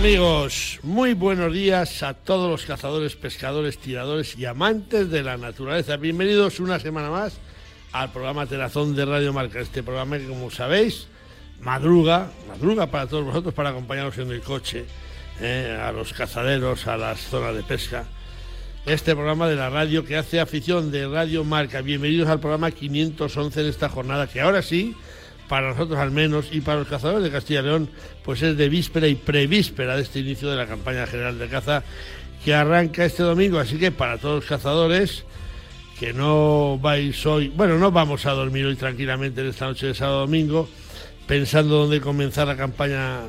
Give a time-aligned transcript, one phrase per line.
[0.00, 5.98] Amigos, muy buenos días a todos los cazadores, pescadores, tiradores y amantes de la naturaleza.
[5.98, 7.34] Bienvenidos una semana más
[7.92, 9.60] al programa Terazón de Radio Marca.
[9.60, 11.06] Este programa que como sabéis,
[11.60, 14.86] madruga, madruga para todos vosotros para acompañaros en el coche,
[15.38, 18.06] eh, a los cazaderos, a las zonas de pesca.
[18.86, 21.82] Este programa de la radio que hace afición de Radio Marca.
[21.82, 24.96] Bienvenidos al programa 511 en esta jornada que ahora sí
[25.50, 27.90] para nosotros al menos y para los cazadores de Castilla y León,
[28.24, 31.82] pues es de víspera y prevíspera de este inicio de la campaña general de caza
[32.44, 33.58] que arranca este domingo.
[33.58, 35.24] Así que para todos los cazadores
[35.98, 39.94] que no vais hoy, bueno, no vamos a dormir hoy tranquilamente en esta noche de
[39.94, 40.68] sábado domingo,
[41.26, 43.22] pensando dónde comenzar la campaña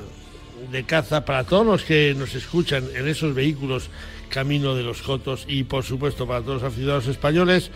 [0.72, 3.90] de caza, para todos los que nos escuchan en esos vehículos
[4.30, 7.72] camino de los Jotos y por supuesto para todos los aficionados españoles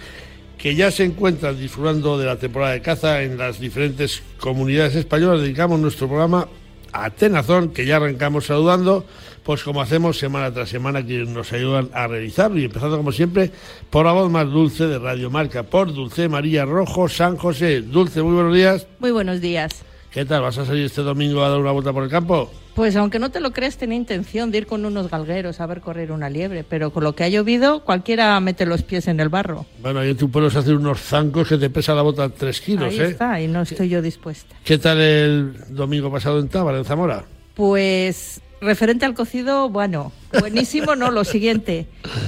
[0.57, 5.41] que ya se encuentran disfrutando de la temporada de caza en las diferentes comunidades españolas.
[5.41, 6.47] Dedicamos nuestro programa
[6.91, 9.05] a Tenazón, que ya arrancamos saludando,
[9.43, 12.57] pues como hacemos semana tras semana, que nos ayudan a realizarlo.
[12.57, 13.51] Y empezando como siempre
[13.89, 17.81] por la voz más dulce de Radio Marca, por Dulce María Rojo San José.
[17.81, 18.87] Dulce, muy buenos días.
[18.99, 19.83] Muy buenos días.
[20.11, 20.41] ¿Qué tal?
[20.41, 22.49] ¿Vas a salir este domingo a dar una vuelta por el campo?
[22.75, 25.79] Pues aunque no te lo crees, tenía intención de ir con unos galgueros a ver
[25.79, 29.29] correr una liebre, pero con lo que ha llovido, cualquiera mete los pies en el
[29.29, 29.65] barro.
[29.81, 32.99] Bueno, ahí tú puedes hacer unos zancos que te pesa la bota tres kilos, ahí
[32.99, 33.05] ¿eh?
[33.05, 34.57] está, y no estoy yo dispuesta.
[34.65, 37.23] ¿Qué tal el domingo pasado en Tábara, en Zamora?
[37.53, 41.85] Pues referente al cocido, bueno, buenísimo, no, lo siguiente.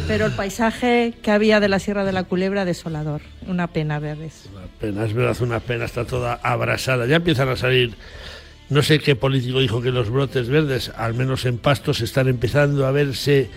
[0.08, 3.22] Pero el paisaje que había de la Sierra de la Culebra, desolador.
[3.48, 4.50] Una pena verles.
[4.54, 7.06] Una pena, es verdad, una pena, está toda abrasada.
[7.06, 7.96] Ya empiezan a salir,
[8.70, 12.86] no sé qué político dijo que los brotes verdes, al menos en pastos, están empezando
[12.86, 13.50] a verse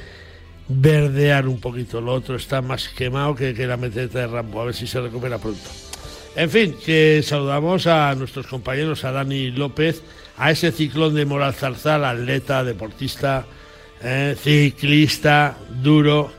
[0.69, 2.01] verdear un poquito.
[2.01, 5.01] Lo otro está más quemado que, que la meteta de Rambo, a ver si se
[5.01, 5.69] recupera pronto.
[6.37, 10.01] En fin, que saludamos a nuestros compañeros, a Dani López,
[10.37, 13.47] a ese ciclón de Moral Zarzal, atleta, deportista,
[14.03, 16.33] eh, ciclista, duro.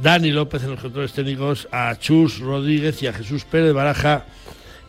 [0.00, 4.26] Dani López en los controles técnicos, a Chus Rodríguez y a Jesús Pérez Baraja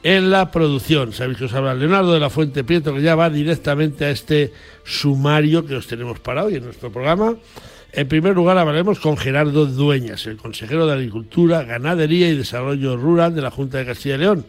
[0.07, 1.12] en la producción.
[1.12, 4.53] Sabéis que os habla Leonardo de la Fuente Prieto, que ya va directamente a este
[4.85, 7.35] sumario que os tenemos para hoy en nuestro programa.
[7.91, 13.35] En primer lugar, hablaremos con Gerardo Dueñas, el consejero de Agricultura, Ganadería y Desarrollo Rural
[13.35, 14.45] de la Junta de Castilla y León.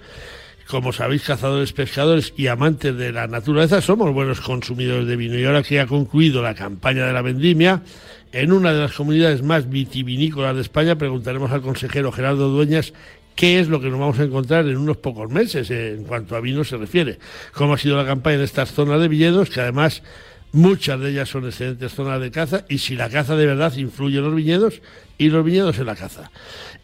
[0.69, 5.37] Como sabéis, cazadores, pescadores y amantes de la naturaleza, somos buenos consumidores de vino.
[5.37, 7.83] Y ahora que ha concluido la campaña de la vendimia,
[8.31, 12.93] en una de las comunidades más vitivinícolas de España, preguntaremos al consejero Gerardo Dueñas
[13.39, 16.41] qué es lo que nos vamos a encontrar en unos pocos meses en cuanto a
[16.41, 17.21] vino se refiere.
[17.53, 20.03] Cómo ha sido la campaña en estas zonas de viñedos, que además
[20.51, 24.17] Muchas de ellas son excelentes zonas de caza y si la caza de verdad influye
[24.17, 24.81] en los viñedos
[25.19, 26.31] y los viñedos en la caza.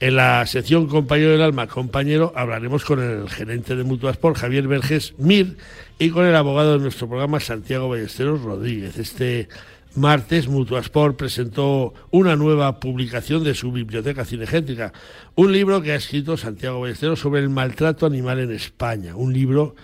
[0.00, 5.15] En la sección Compañero del Alma, compañero, hablaremos con el gerente de Mutuasport, Javier Verges
[5.16, 5.56] Mir,
[5.98, 8.98] y con el abogado de nuestro programa, Santiago Ballesteros Rodríguez.
[8.98, 9.48] Este
[9.97, 14.93] martes Mutuasport presentó una nueva publicación de su biblioteca cinegética,
[15.34, 19.77] un libro que ha escrito Santiago Ballesteros sobre el maltrato animal en España, un libro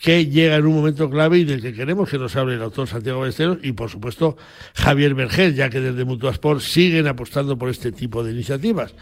[0.00, 2.86] que llega en un momento clave y del que queremos que nos hable el autor
[2.86, 4.36] Santiago Ballesteros y, por supuesto,
[4.74, 8.94] Javier Vergés, ya que desde Mutuasport siguen apostando por este tipo de iniciativas.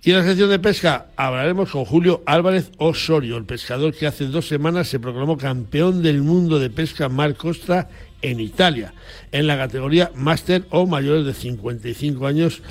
[0.00, 4.26] Y en la sección de pesca hablaremos con Julio Álvarez Osorio, el pescador que hace
[4.26, 7.88] dos semanas se proclamó campeón del mundo de pesca mar costa
[8.22, 8.94] en Italia,
[9.32, 12.62] en la categoría máster o mayores de 55 años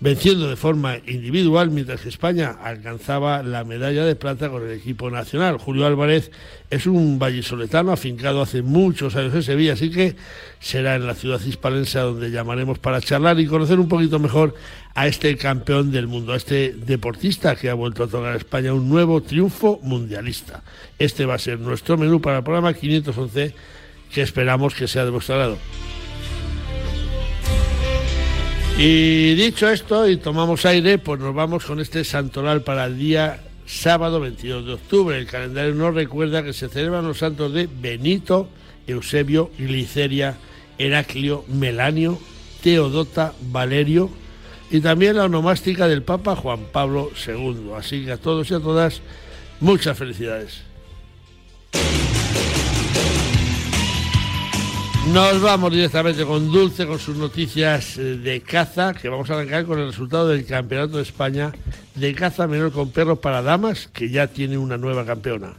[0.00, 5.10] venciendo de forma individual, mientras que España alcanzaba la medalla de plata con el equipo
[5.10, 5.58] nacional.
[5.58, 6.30] Julio Álvarez
[6.70, 10.14] es un vallisoletano afincado hace muchos años en Sevilla, así que
[10.60, 14.54] será en la ciudad hispalense donde llamaremos para charlar y conocer un poquito mejor
[14.94, 18.72] a este campeón del mundo, a este deportista que ha vuelto a tocar a España
[18.72, 20.62] un nuevo triunfo mundialista.
[20.98, 23.54] Este va a ser nuestro menú para el programa 511
[24.12, 25.58] que esperamos que sea de vuestro agrado.
[28.78, 33.40] Y dicho esto, y tomamos aire, pues nos vamos con este santoral para el día
[33.66, 35.18] sábado 22 de octubre.
[35.18, 38.48] El calendario nos recuerda que se celebran los santos de Benito,
[38.86, 40.36] Eusebio, Gliceria,
[40.78, 42.20] Heraclio, Melanio,
[42.62, 44.10] Teodota, Valerio
[44.70, 47.72] y también la onomástica del Papa Juan Pablo II.
[47.76, 49.00] Así que a todos y a todas,
[49.60, 50.62] muchas felicidades.
[55.12, 59.64] Nos vamos directamente con Dulce, con sus noticias eh, de caza, que vamos a arrancar
[59.64, 61.52] con el resultado del Campeonato de España
[61.94, 65.54] de caza menor con perros para damas, que ya tiene una nueva campeona.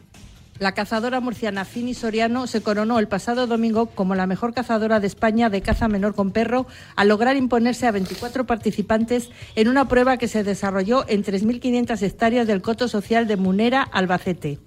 [0.59, 5.07] La cazadora murciana Fini Soriano se coronó el pasado domingo como la mejor cazadora de
[5.07, 10.17] España de caza menor con perro al lograr imponerse a 24 participantes en una prueba
[10.17, 14.59] que se desarrolló en 3.500 hectáreas del coto social de Munera, Albacete.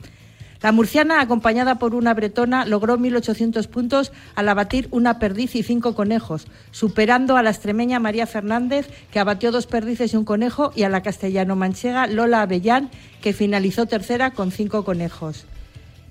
[0.63, 5.97] La murciana, acompañada por una bretona, logró 1.800 puntos al abatir una perdiz y cinco
[5.97, 10.85] conejos, superando a la extremeña María Fernández, que abatió dos perdices y un conejo, y
[10.85, 15.47] a la castellano-manchega Lola Avellán, que finalizó tercera con cinco conejos.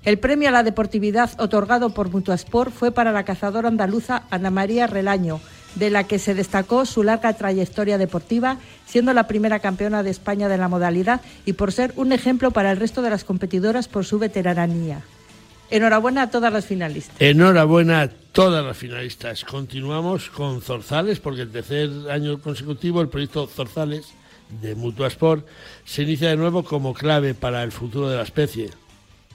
[0.03, 4.88] El premio a la deportividad otorgado por Mutuasport fue para la cazadora andaluza Ana María
[4.88, 5.39] Relaño,
[5.76, 10.50] de la que se destacó su larga trayectoria deportiva, siendo la primera campeona de España
[10.50, 14.06] de la modalidad y por ser un ejemplo para el resto de las competidoras por
[14.06, 15.02] su veteranía.
[15.70, 17.16] Enhorabuena a todas las finalistas.
[17.20, 19.46] Enhorabuena a todas las finalistas.
[19.46, 24.08] Continuamos con Zorzales, porque el tercer año consecutivo el proyecto Zorzales
[24.62, 25.48] de Mutuasport
[25.86, 28.70] se inicia de nuevo como clave para el futuro de la especie.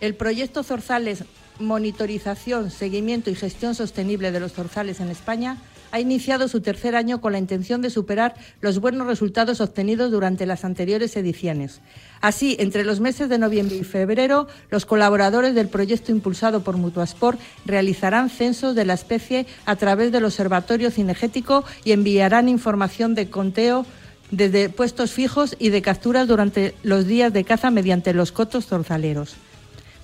[0.00, 1.24] El proyecto Zorzales
[1.58, 5.56] Monitorización, Seguimiento y Gestión Sostenible de los Zorzales en España
[5.96, 10.44] ha iniciado su tercer año con la intención de superar los buenos resultados obtenidos durante
[10.44, 11.80] las anteriores ediciones.
[12.20, 17.40] Así, entre los meses de noviembre y febrero, los colaboradores del proyecto impulsado por Mutuasport
[17.64, 23.86] realizarán censos de la especie a través del Observatorio Cinegético y enviarán información de conteo
[24.30, 29.36] desde puestos fijos y de capturas durante los días de caza mediante los cotos zorzaleros.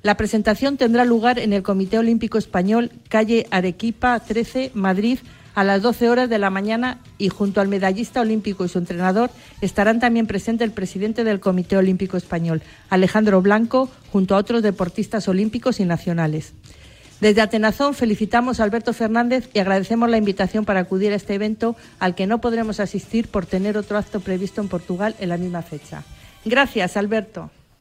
[0.06, 5.18] La presentación tendrá lugar en el Comité Olímpico Español, calle Arequipa 13, Madrid,
[5.56, 9.31] a las 12 horas de la mañana y junto al medallista olímpico y su entrenador
[9.62, 12.62] estarán también presentes el presidente del Comité Olímpico Español,
[12.92, 16.54] Alejandro Blanco, junto a otros deportistas olímpicos y nacionales.
[17.19, 21.75] Desde Atenazón felicitamos a Alberto Fernández y agradecemos la invitación para acudir a este evento
[21.98, 25.63] al que no podremos asistir por tener otro acto previsto en Portugal en la misma
[25.63, 26.04] fecha.
[26.46, 27.50] Gracias, Alberto.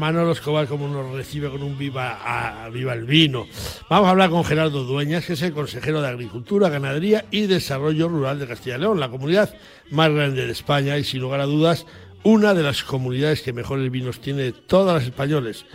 [0.00, 3.46] Manolo Escobar como nos recibe con un viva, a, viva el vino.
[3.90, 8.08] Vamos a hablar con Gerardo Dueñas, que es el consejero de Agricultura, Ganadería y Desarrollo
[8.08, 9.54] Rural de Castilla y León, la comunidad
[9.90, 11.84] más grande de España y sin lugar a dudas
[12.22, 15.66] una de las comunidades que mejores vinos tiene todas las españoles.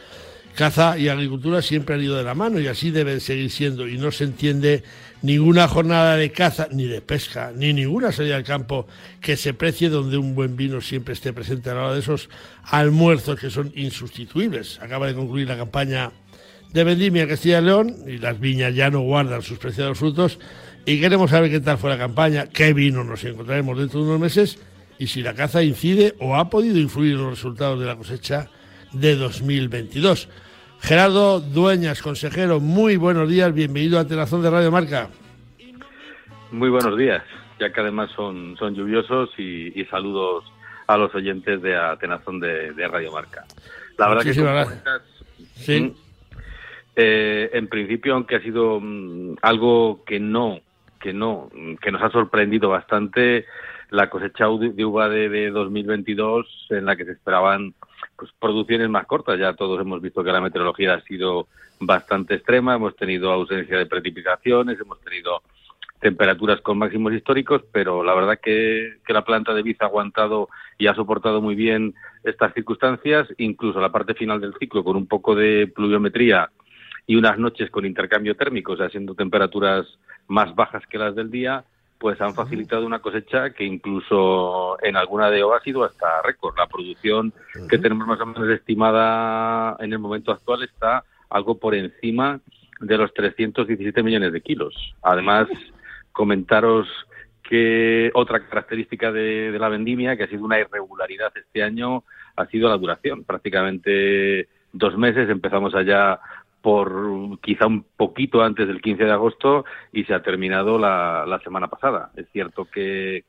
[0.55, 3.87] Caza y agricultura siempre han ido de la mano y así deben seguir siendo.
[3.87, 4.83] Y no se entiende
[5.21, 8.87] ninguna jornada de caza, ni de pesca, ni ninguna salida al campo
[9.21, 12.29] que se precie donde un buen vino siempre esté presente a la hora de esos
[12.63, 14.79] almuerzos que son insustituibles.
[14.81, 16.11] Acaba de concluir la campaña
[16.71, 20.39] de vendimia Castilla y León y las viñas ya no guardan sus preciados frutos.
[20.85, 24.19] Y queremos saber qué tal fue la campaña, qué vino nos encontraremos dentro de unos
[24.19, 24.59] meses
[24.99, 28.49] y si la caza incide o ha podido influir en los resultados de la cosecha
[28.91, 30.27] de 2022.
[30.81, 35.09] Gerardo Dueñas, consejero, muy buenos días, bienvenido a Tenazón de Radio Marca.
[36.51, 37.23] Muy buenos días,
[37.59, 40.45] ya que además son, son lluviosos y, saludos
[40.87, 43.45] a los oyentes de Atenazón de, Radio Marca.
[43.97, 44.33] La verdad que
[45.55, 45.81] ¿Sí?
[45.81, 45.95] Mm,
[46.95, 50.59] eh, en principio, aunque ha sido mm, algo que no,
[50.99, 51.49] que no,
[51.81, 53.45] que nos ha sorprendido bastante,
[53.89, 57.73] la cosecha de uva de, 2022 en la que se esperaban
[58.17, 59.39] pues producciones más cortas.
[59.39, 61.47] Ya todos hemos visto que la meteorología ha sido
[61.79, 65.41] bastante extrema, hemos tenido ausencia de precipitaciones, hemos tenido
[65.99, 70.49] temperaturas con máximos históricos, pero la verdad que, que la planta de Biz ha aguantado
[70.77, 75.07] y ha soportado muy bien estas circunstancias, incluso la parte final del ciclo con un
[75.07, 76.49] poco de pluviometría
[77.07, 79.85] y unas noches con intercambio térmico, o sea, siendo temperaturas
[80.27, 81.63] más bajas que las del día,
[81.97, 86.57] pues han facilitado una cosecha que incluso en alguna de ellas ha sido hasta récord.
[86.57, 87.33] La producción
[87.69, 92.39] que tenemos más o menos estimada en el momento actual está algo por encima
[92.79, 94.75] de los 317 millones de kilos.
[95.01, 95.47] Además,
[96.11, 96.87] comentaros
[97.43, 102.03] que otra característica de, de, la vendimia, que ha sido una irregularidad este año,
[102.35, 103.23] ha sido la duración.
[103.23, 106.19] Prácticamente dos meses, empezamos allá
[106.65, 111.39] por quizá un poquito antes del 15 de agosto y se ha terminado la, la
[111.41, 112.09] semana pasada.
[112.15, 113.23] Es cierto que,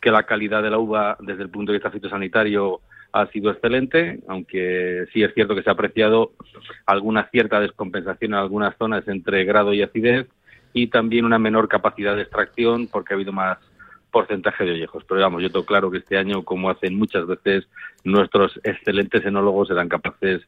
[0.00, 2.80] que la calidad de la uva desde el punto de vista fitosanitario
[3.12, 6.32] ha sido excelente, aunque sí es cierto que se ha apreciado
[6.86, 10.26] alguna cierta descompensación en algunas zonas entre grado y acidez
[10.72, 13.58] y también una menor capacidad de extracción porque ha habido más
[14.10, 15.04] porcentaje de ollejos.
[15.06, 17.68] Pero vamos, yo tengo claro que este año, como hacen muchas veces,
[18.02, 20.40] nuestros excelentes enólogos serán capaces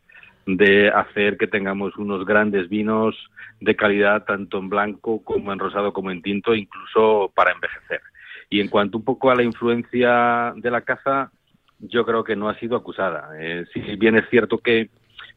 [0.47, 3.14] de hacer que tengamos unos grandes vinos
[3.61, 8.00] de calidad tanto en blanco como en rosado como en tinto, incluso para envejecer.
[8.49, 11.30] Y en cuanto un poco a la influencia de la caza,
[11.78, 13.30] yo creo que no ha sido acusada.
[13.38, 14.90] Eh, si bien es cierto que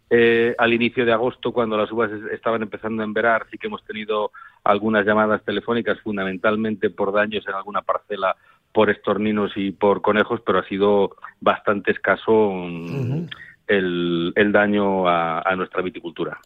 [0.09, 3.83] eh, al inicio de agosto, cuando las uvas estaban empezando a enverar, sí que hemos
[3.85, 4.31] tenido
[4.63, 8.35] algunas llamadas telefónicas, fundamentalmente por daños en alguna parcela
[8.71, 12.51] por estorninos y por conejos, pero ha sido bastante escaso
[13.77, 16.39] el, el daño a, a nuestra viticultura.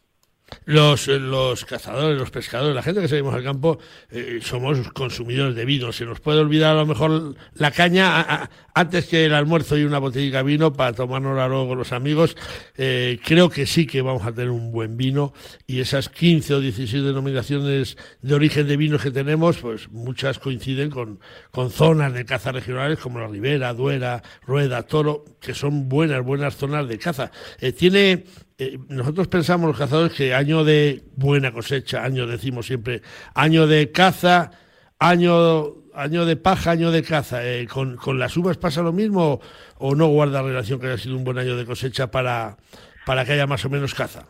[0.66, 5.66] Los, los cazadores, los pescadores, la gente que seguimos al campo, eh, somos consumidores de
[5.66, 5.92] vino.
[5.92, 10.00] Se nos puede olvidar a lo mejor la caña antes que el almuerzo y una
[10.00, 12.38] botellita de vino para tomárnosla luego con los amigos.
[12.77, 15.34] Eh, creo que sí que vamos a tener un buen vino
[15.66, 20.89] y esas 15 o 16 denominaciones de origen de vinos que tenemos, pues muchas coinciden
[20.89, 21.20] con,
[21.51, 26.56] con zonas de caza regionales como la Ribera, Duera, Rueda, Toro, que son buenas, buenas
[26.56, 27.32] zonas de caza.
[27.60, 28.25] Eh, tiene
[28.60, 33.02] eh, nosotros pensamos los cazadores que año de buena cosecha, año decimos siempre,
[33.36, 34.50] año de caza,
[34.98, 37.46] año año de paja, año de caza.
[37.46, 39.42] Eh, ¿con, ¿con, las uvas pasa lo mismo
[39.78, 42.58] o no guarda relación que haya sido un buen año de cosecha para,
[43.06, 44.28] para que haya más o menos caza?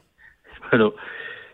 [0.72, 0.93] Bueno,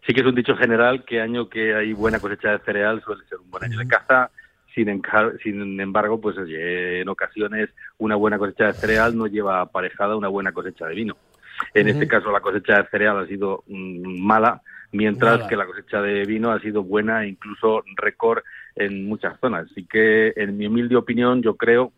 [0.07, 3.23] sí que es un dicho general que año que hay buena cosecha de cereal suele
[3.29, 4.31] ser un buen año de caza.
[4.73, 5.03] Sin,
[5.43, 10.51] sin embargo, pues en ocasiones una buena cosecha de cereal no lleva aparejada una buena
[10.51, 11.15] cosecha de vino.
[11.73, 16.01] En este caso la cosecha de cereal ha sido mm, mala, mientras que la cosecha
[16.01, 18.43] de vino ha sido buena, incluso récord
[18.75, 19.67] en muchas zonas.
[19.71, 21.91] Así que, en mi humilde opinión, yo creo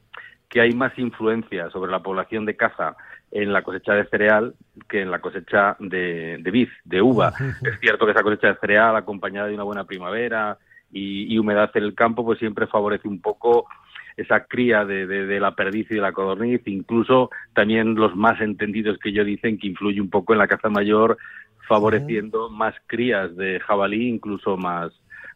[0.50, 2.96] que hay más influencia sobre la población de caza
[3.32, 4.56] en la cosecha de cereal
[4.88, 7.34] que en la cosecha de, de vid, de uva.
[7.64, 10.58] Es cierto que esa cosecha de cereal, acompañada de una buena primavera
[10.92, 13.68] y, y humedad en el campo, pues siempre favorece un poco
[14.18, 18.40] esa cría de, de, de, la perdiz y de la codorniz, incluso también los más
[18.42, 21.18] entendidos que yo dicen que influye un poco en la caza mayor,
[21.68, 24.92] favoreciendo más crías de jabalí, incluso más,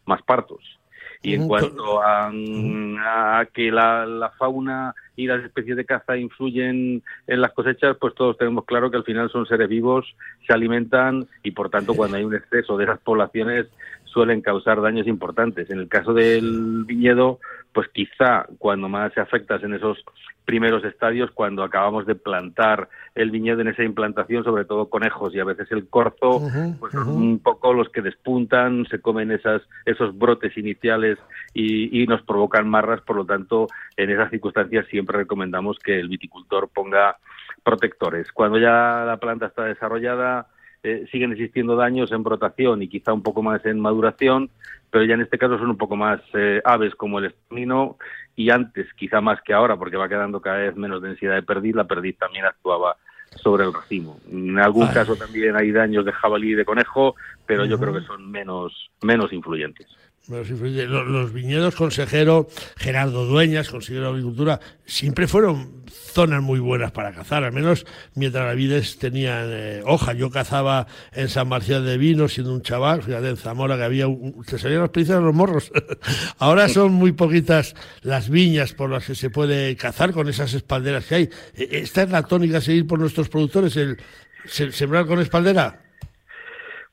[0.06, 0.80] más partos.
[1.22, 7.02] Y en cuanto a, a que la, la, fauna y las especies de caza influyen
[7.26, 11.26] en las cosechas, pues todos tenemos claro que al final son seres vivos, se alimentan
[11.42, 13.66] y por tanto cuando hay un exceso de esas poblaciones
[14.12, 15.70] suelen causar daños importantes.
[15.70, 17.38] En el caso del viñedo,
[17.72, 20.04] pues quizá cuando más se afecta es en esos
[20.44, 25.38] primeros estadios, cuando acabamos de plantar el viñedo en esa implantación, sobre todo conejos y
[25.38, 26.42] a veces el corzo,
[26.80, 31.18] pues son un poco los que despuntan, se comen esas, esos brotes iniciales
[31.54, 36.08] y, y nos provocan marras, por lo tanto, en esas circunstancias siempre recomendamos que el
[36.08, 37.16] viticultor ponga
[37.62, 38.32] protectores.
[38.32, 40.48] Cuando ya la planta está desarrollada,
[40.82, 44.50] eh, siguen existiendo daños en brotación y quizá un poco más en maduración,
[44.90, 47.96] pero ya en este caso son un poco más eh, aves como el estornino
[48.34, 51.74] y antes, quizá más que ahora, porque va quedando cada vez menos densidad de perdiz,
[51.74, 52.96] la perdiz también actuaba
[53.36, 54.18] sobre el racimo.
[54.30, 57.14] En algún caso también hay daños de jabalí y de conejo,
[57.46, 59.86] pero yo creo que son menos, menos influyentes.
[60.30, 62.46] Los viñedos, consejero
[62.76, 67.84] Gerardo Dueñas, consejero de Agricultura, siempre fueron zonas muy buenas para cazar, al menos
[68.14, 70.12] mientras las vides tenían eh, hoja.
[70.12, 74.06] Yo cazaba en San Marcial de Vino siendo un chaval, fíjate en Zamora que había,
[74.06, 75.72] un, te salían las de los morros.
[76.38, 81.06] Ahora son muy poquitas las viñas por las que se puede cazar con esas espalderas
[81.06, 81.30] que hay.
[81.56, 83.98] E, ¿Esta es la tónica a seguir por nuestros productores, el
[84.46, 85.89] sembrar con espaldera?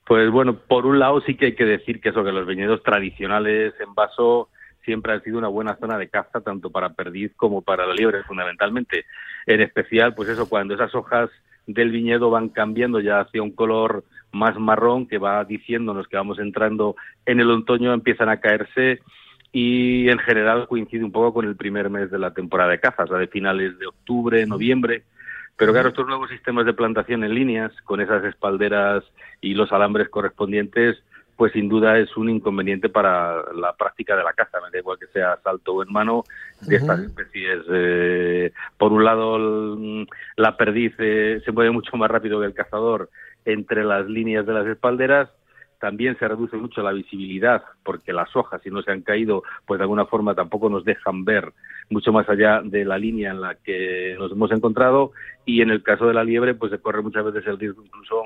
[0.08, 2.82] Pues bueno, por un lado sí que hay que decir que eso, que los viñedos
[2.82, 4.50] tradicionales en vaso
[4.86, 8.24] siempre han sido una buena zona de caza tanto para perdiz como para la liebre
[8.24, 9.06] fundamentalmente.
[9.46, 11.30] En especial, pues eso, cuando esas hojas
[11.66, 16.40] del viñedo van cambiando ya hacia un color más marrón que va diciéndonos que vamos
[16.40, 16.96] entrando
[17.26, 19.02] en el otoño, empiezan a caerse
[19.52, 23.10] y en general coincide un poco con el primer mes de la temporada de cazas,
[23.10, 25.04] la de finales de octubre, noviembre.
[25.58, 29.04] Pero claro, estos nuevos sistemas de plantación en líneas, con esas espalderas
[29.42, 30.98] y los alambres correspondientes,
[31.36, 34.98] pues sin duda es un inconveniente para la práctica de la caza, me da igual
[35.00, 36.24] que sea salto o en mano
[36.62, 37.60] de estas especies.
[37.72, 39.38] Eh, por un lado,
[40.36, 43.10] la perdiz eh, se mueve mucho más rápido que el cazador
[43.46, 45.30] entre las líneas de las espalderas
[45.80, 49.78] también se reduce mucho la visibilidad porque las hojas, si no se han caído, pues
[49.78, 51.54] de alguna forma tampoco nos dejan ver
[51.90, 55.12] mucho más allá de la línea en la que nos hemos encontrado
[55.46, 58.24] y en el caso de la liebre, pues se corre muchas veces el riesgo incluso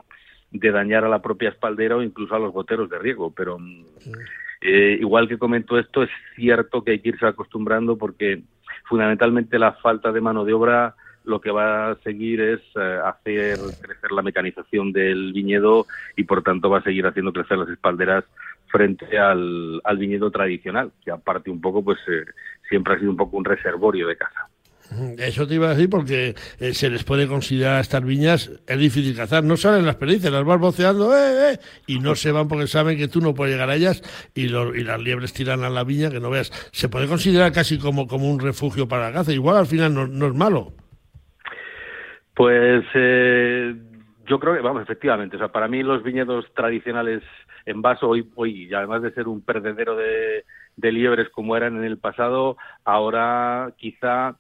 [0.52, 3.32] de dañar a la propia espaldera o incluso a los boteros de riego.
[3.36, 3.58] Pero
[4.62, 8.44] eh, igual que comento esto, es cierto que hay que irse acostumbrando porque
[8.86, 13.58] fundamentalmente la falta de mano de obra lo que va a seguir es eh, hacer
[13.82, 15.86] crecer la mecanización del viñedo
[16.16, 18.24] y por tanto va a seguir haciendo crecer las espalderas
[18.72, 22.24] frente al, viñedo tradicional, que aparte un poco, pues eh,
[22.70, 24.48] siempre ha sido un poco un reservorio de caza.
[25.18, 28.78] Eso te iba a decir porque eh, se les puede considerar a estas viñas, es
[28.78, 32.68] difícil cazar, no salen las perdices, las vas boceando eh, y no se van porque
[32.68, 34.02] saben que tú no puedes llegar a ellas
[34.36, 36.52] y, y las liebres tiran a la viña que no veas.
[36.74, 40.28] Se puede considerar casi como, como un refugio para la caza, igual al final no
[40.28, 40.74] es malo.
[42.36, 43.76] Pues eh,
[44.26, 47.22] yo creo que, vamos, efectivamente, o sea, para mí los viñedos tradicionales
[47.66, 50.46] en vaso hoy, hoy además de ser un perdedero de,
[50.78, 54.36] liebres como eran en el pasado, ahora quizá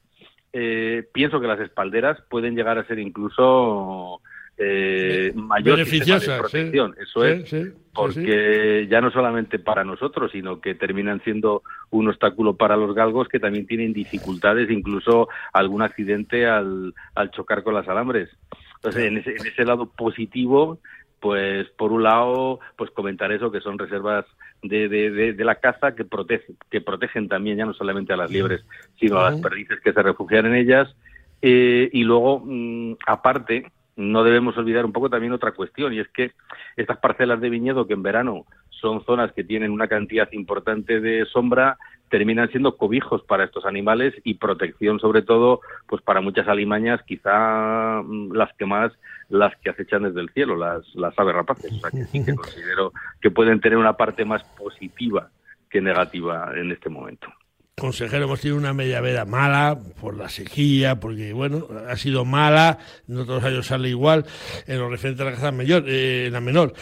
[0.53, 4.21] eh, pienso que las espalderas pueden llegar a ser incluso
[4.63, 6.95] eh, mayor beneficiosa protección.
[6.99, 12.77] Eso es, porque ya no solamente para nosotros, sino que terminan siendo un obstáculo para
[12.77, 18.29] los galgos que también tienen dificultades, incluso algún accidente al, al chocar con las alambres.
[18.75, 20.79] Entonces, en ese, en ese lado positivo,
[21.19, 24.25] pues por un lado, pues comentar eso, que son reservas
[24.63, 28.31] de, de, de, la caza que, protege, que protegen también ya no solamente a las
[28.31, 28.63] liebres,
[28.99, 30.95] sino a las perdices que se refugian en ellas.
[31.41, 33.71] Eh, y luego, mm, aparte,
[34.01, 36.31] no debemos olvidar un poco también otra cuestión, y es que
[36.75, 41.25] estas parcelas de viñedo que en verano son zonas que tienen una cantidad importante de
[41.25, 41.77] sombra,
[42.09, 48.01] terminan siendo cobijos para estos animales y protección sobre todo pues para muchas alimañas, quizá
[48.03, 48.91] mm, las que más
[49.29, 51.71] las que acechan desde el cielo, las, las aves rapaces.
[51.71, 55.29] O sea que sí que considero que pueden tener una parte más positiva
[55.69, 57.29] que negativa en este momento
[57.75, 62.77] consejero, hemos tenido una media veda mala por la sequía, porque, bueno, ha sido mala,
[63.07, 64.25] no todos los años sale igual,
[64.67, 66.73] en lo referente a la caza mayor, eh, en la menor.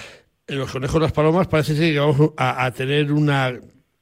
[0.48, 3.54] En los conejos, las palomas, parece que vamos a, tener una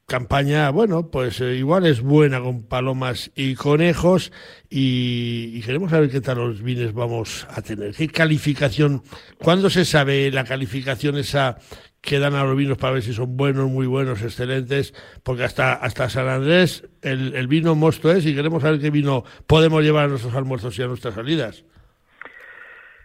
[0.05, 4.31] campaña, bueno, pues eh, igual es buena con palomas y conejos
[4.69, 7.93] y, queremos saber qué tal los vines vamos a tener.
[7.93, 9.03] ¿Qué calificación?
[9.37, 11.57] ¿Cuándo se sabe la calificación esa
[12.07, 14.93] que dan a los vinos para ver si son buenos, muy buenos, excelentes,
[15.25, 19.25] porque hasta, hasta San Andrés el, el vino mosto es y queremos saber qué vino
[19.45, 21.65] podemos llevar a nuestros almuerzos y a nuestras salidas.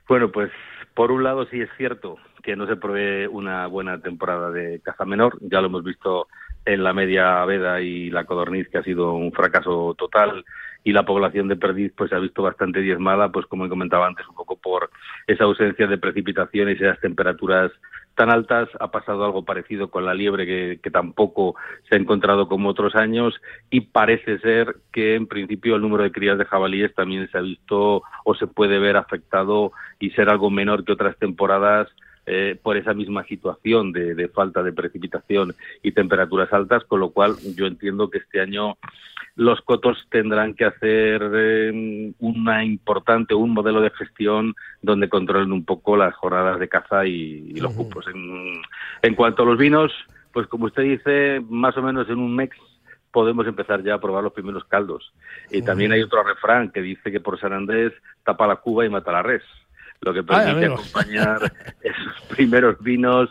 [0.06, 0.52] Bueno, pues
[0.94, 5.04] por un lado sí es cierto que no se provee una buena temporada de caza
[5.04, 6.28] menor, ya lo hemos visto
[6.64, 10.44] en la media veda y la codorniz que ha sido un fracaso total
[10.84, 14.04] y la población de perdiz pues se ha visto bastante diezmada pues como he comentado
[14.04, 14.90] antes un poco por
[15.26, 17.72] esa ausencia de precipitaciones y esas temperaturas
[18.14, 18.68] tan altas.
[18.80, 21.56] Ha pasado algo parecido con la liebre, que, tampoco
[21.88, 23.34] se ha encontrado como otros años,
[23.70, 27.42] y parece ser que en principio el número de crías de jabalíes también se ha
[27.42, 31.88] visto o se puede ver afectado y ser algo menor que otras temporadas
[32.24, 37.34] eh, por esa misma situación de, falta de precipitación y temperaturas altas, con lo cual
[37.56, 38.76] yo entiendo que este año
[39.34, 45.64] los cotos tendrán que hacer eh, una importante, un modelo de gestión donde controlen un
[45.64, 48.06] poco las jornadas de caza y, los cupos.
[48.06, 48.60] En,
[49.02, 49.90] en cuanto a los vinos,
[50.32, 52.50] pues como usted dice, más o menos en un mes
[53.10, 55.12] podemos empezar ya a probar los primeros caldos.
[55.50, 57.92] Y también hay otro refrán que dice que por San Andrés
[58.24, 59.42] tapa la cuba y mata la res
[60.02, 63.30] lo que permite acompañar esos primeros vinos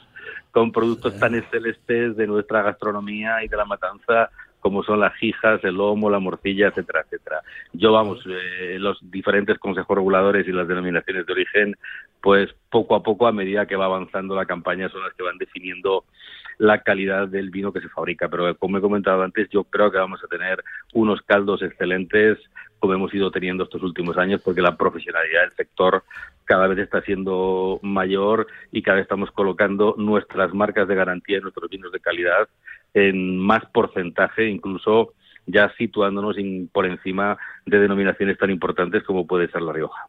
[0.51, 4.29] con productos tan excelentes de nuestra gastronomía y de la matanza
[4.61, 7.41] como son las jijas, el lomo, la morcilla, etcétera, etcétera.
[7.73, 11.75] Yo, vamos, eh, los diferentes consejos reguladores y las denominaciones de origen,
[12.21, 15.39] pues poco a poco, a medida que va avanzando la campaña, son las que van
[15.39, 16.05] definiendo
[16.59, 18.29] la calidad del vino que se fabrica.
[18.29, 22.37] Pero como he comentado antes, yo creo que vamos a tener unos caldos excelentes
[22.81, 26.03] como hemos ido teniendo estos últimos años, porque la profesionalidad del sector
[26.45, 31.41] cada vez está siendo mayor y cada vez estamos colocando nuestras marcas de garantía y
[31.41, 32.49] nuestros vinos de calidad
[32.95, 35.13] en más porcentaje, incluso
[35.45, 36.35] ya situándonos
[36.71, 40.07] por encima de denominaciones tan importantes como puede ser La Rioja.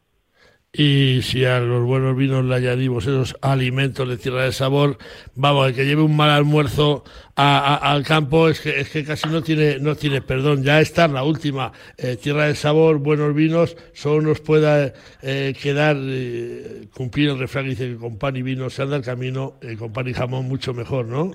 [0.74, 4.96] Y si a los buenos vinos le añadimos esos alimentos de tierra de sabor,
[5.34, 7.04] vamos, el que lleve un mal almuerzo
[7.36, 10.62] al campo es que, es que casi no tiene, no tiene perdón.
[10.62, 15.96] Ya está la última, eh, tierra de sabor, buenos vinos, solo nos pueda eh, quedar
[15.98, 19.58] eh, cumplir el refrán que dice que con pan y vino se anda el camino,
[19.78, 21.32] con pan y jamón mucho mejor, ¿no?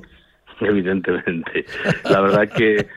[0.61, 1.63] Evidentemente.
[2.09, 2.87] La verdad que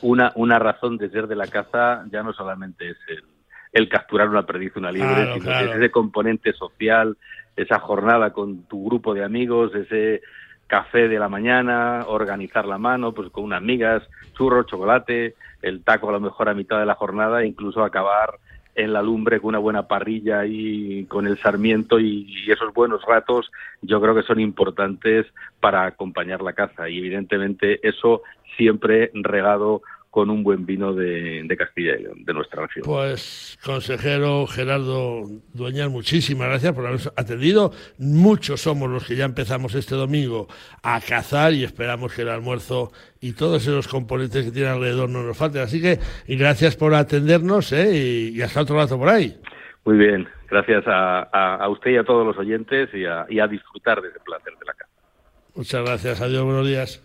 [0.00, 3.33] una, una razón de ser de la caza ya no solamente es el
[3.74, 7.16] el capturar una perdiz, una libre, sino ese componente social,
[7.56, 10.22] esa jornada con tu grupo de amigos, ese
[10.68, 16.08] café de la mañana, organizar la mano, pues con unas amigas, churro, chocolate, el taco
[16.08, 18.38] a lo mejor a mitad de la jornada, incluso acabar
[18.76, 23.02] en la lumbre con una buena parrilla y con el sarmiento y, y, esos buenos
[23.04, 23.50] ratos
[23.82, 25.26] yo creo que son importantes
[25.60, 26.88] para acompañar la caza.
[26.88, 28.22] Y evidentemente eso
[28.56, 29.82] siempre regado
[30.14, 32.84] con un buen vino de, Castilla y León, de nuestra región.
[32.84, 37.72] Pues, consejero Gerardo Dueñas, muchísimas gracias por habernos atendido.
[37.98, 40.46] Muchos somos los que ya empezamos este domingo
[40.84, 45.24] a cazar y esperamos que el almuerzo y todos esos componentes que tiene alrededor no
[45.24, 45.62] nos falten.
[45.62, 45.98] Así que,
[46.28, 48.30] y gracias por atendernos ¿eh?
[48.32, 49.36] y, hasta otro rato por ahí.
[49.84, 54.00] Muy bien, gracias a, usted y a todos los oyentes y a, y a disfrutar
[54.00, 54.92] de ese placer de la caza.
[55.56, 57.04] Muchas gracias, adiós, buenos días.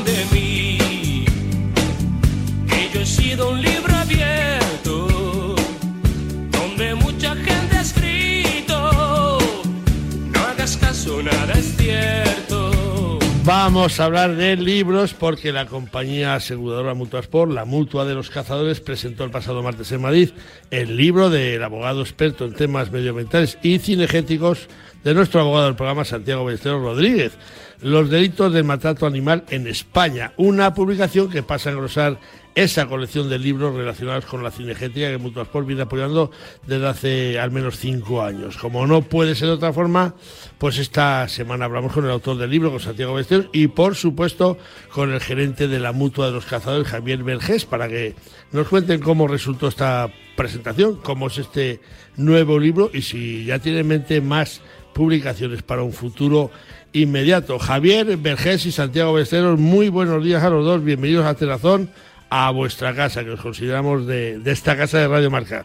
[13.43, 18.81] Vamos a hablar de libros porque la compañía aseguradora Mutuasport, la mutua de los cazadores,
[18.81, 20.29] presentó el pasado martes en Madrid
[20.69, 24.67] el libro del abogado experto en temas medioambientales y cinegéticos
[25.03, 27.33] de nuestro abogado del programa Santiago Ballesteros Rodríguez.
[27.81, 32.19] Los delitos del maltrato animal en España, una publicación que pasa a engrosar
[32.53, 36.31] esa colección de libros relacionados con la cinegética que Mutuasport viene apoyando
[36.67, 38.57] desde hace al menos cinco años.
[38.57, 40.15] Como no puede ser de otra forma,
[40.57, 44.57] pues esta semana hablamos con el autor del libro, con Santiago Bester, y por supuesto
[44.93, 48.15] con el gerente de la Mutua de los Cazadores, Javier Vergés, para que
[48.51, 51.79] nos cuenten cómo resultó esta presentación, cómo es este
[52.17, 56.49] nuevo libro y si ya tiene en mente más publicaciones para un futuro
[56.93, 57.59] inmediato.
[57.59, 61.91] Javier Vergés y Santiago Besteros, muy buenos días a los dos, bienvenidos a Terazón
[62.31, 65.63] a vuestra casa, que os consideramos de, esta casa de Radio Marca.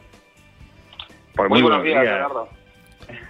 [1.34, 2.55] Pues muy, buenos, días, Gerardo.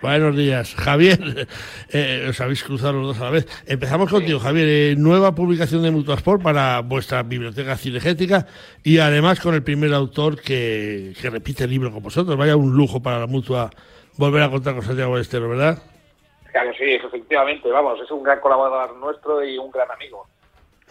[0.03, 1.47] Buenos días, Javier.
[1.93, 3.47] Eh, os habéis cruzado los dos a la vez.
[3.67, 4.67] Empezamos contigo, Javier.
[4.69, 8.47] Eh, nueva publicación de Mutuasport para vuestra biblioteca cinegética
[8.83, 12.37] y además con el primer autor que, repite el libro con vosotros.
[12.37, 13.71] Vaya un lujo para la mutua
[14.17, 15.83] volver a contar con Santiago Estero, ¿verdad?
[16.53, 17.71] Claro, sí, efectivamente.
[17.71, 20.27] Vamos, es un gran colaborador nuestro y un gran amigo.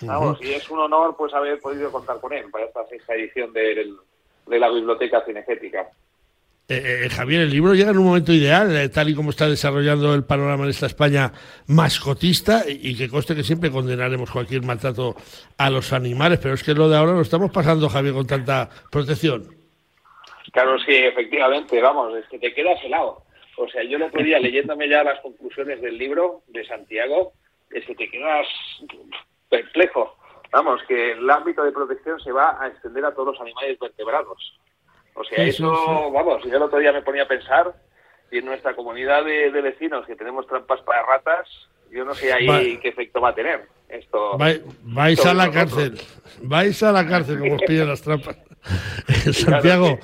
[0.02, 3.54] Vamos, y es un honor pues haber podido contar con él para esta sexta edición
[3.54, 3.94] de,
[4.48, 5.88] la Biblioteca Cinegética.
[6.68, 9.48] Eh, eh, Javier, el libro llega en un momento ideal, eh, tal y como está
[9.48, 11.32] desarrollando el panorama en esta España
[11.68, 15.16] mascotista, y, que conste que siempre condenaremos cualquier maltrato
[15.60, 18.68] a los animales, pero es que lo de ahora lo estamos pasando, Javier, con tanta
[18.92, 19.46] protección.
[20.52, 23.24] Claro, sí, efectivamente, vamos, es que te quedas helado.
[23.58, 27.34] O sea, yo el otro día leyéndome ya las conclusiones del libro de Santiago,
[27.70, 28.48] es que te quedas
[29.50, 30.18] perplejo.
[30.52, 34.60] Vamos, que el ámbito de protección se va a extender a todos los animales vertebrados.
[35.16, 37.74] O sea, eso, vamos, yo el otro día me ponía a pensar,
[38.32, 41.48] y en nuestra comunidad de, vecinos que tenemos trampas para ratas,
[41.90, 43.68] yo no sé ahí qué efecto va a tener.
[43.88, 46.00] Esto, vais, a la cárcel,
[46.42, 48.38] vais a la cárcel como os piden las trampas.
[49.32, 50.00] Santiago,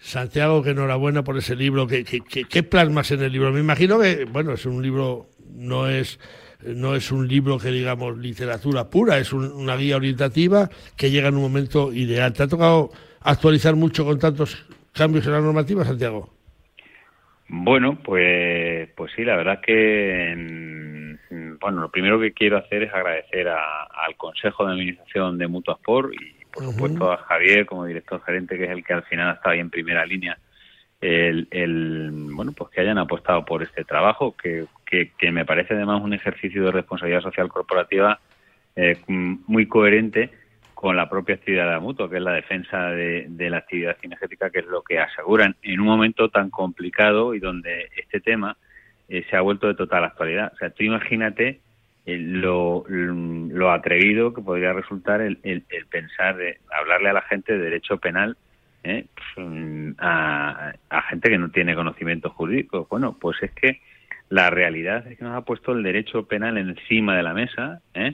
[0.00, 1.86] Santiago, que enhorabuena por ese libro.
[1.86, 3.52] ¿Qué, qué, qué plasmas en el libro?
[3.52, 6.18] Me imagino que, bueno, es un libro, no es
[6.64, 11.36] no es un libro que digamos literatura pura, es una guía orientativa que llega en
[11.36, 12.32] un momento ideal.
[12.32, 16.30] ¿Te ha tocado actualizar mucho con tantos cambios en la normativa, Santiago?
[17.48, 20.34] Bueno, pues, pues sí, la verdad que,
[21.30, 26.12] mm, bueno, lo primero que quiero hacer es agradecer al Consejo de Administración de Mutuasport
[26.12, 29.50] y, por supuesto, a Javier como director gerente, que es el que al final está
[29.50, 30.38] ahí en primera línea,
[31.00, 36.02] el, el, bueno, pues que hayan apostado por este trabajo, que que, me parece además
[36.02, 38.20] un ejercicio de responsabilidad social corporativa
[38.76, 40.30] eh, muy coherente
[40.76, 44.50] con la propia actividad de la mutua, que es la defensa de, la actividad cinegética,
[44.50, 48.58] que es lo que aseguran en un momento tan complicado y donde este tema
[49.08, 50.52] se ha vuelto de total actualidad.
[50.52, 51.60] O sea, tú imagínate
[52.04, 57.64] lo, lo atrevido que podría resultar el, el, pensar de hablarle a la gente de
[57.64, 58.36] derecho penal
[58.84, 59.06] ¿eh?
[59.96, 62.86] a, a, gente que no tiene conocimiento jurídico.
[62.90, 63.80] Bueno, pues es que
[64.28, 68.12] la realidad es que nos ha puesto el derecho penal encima de la mesa ¿eh?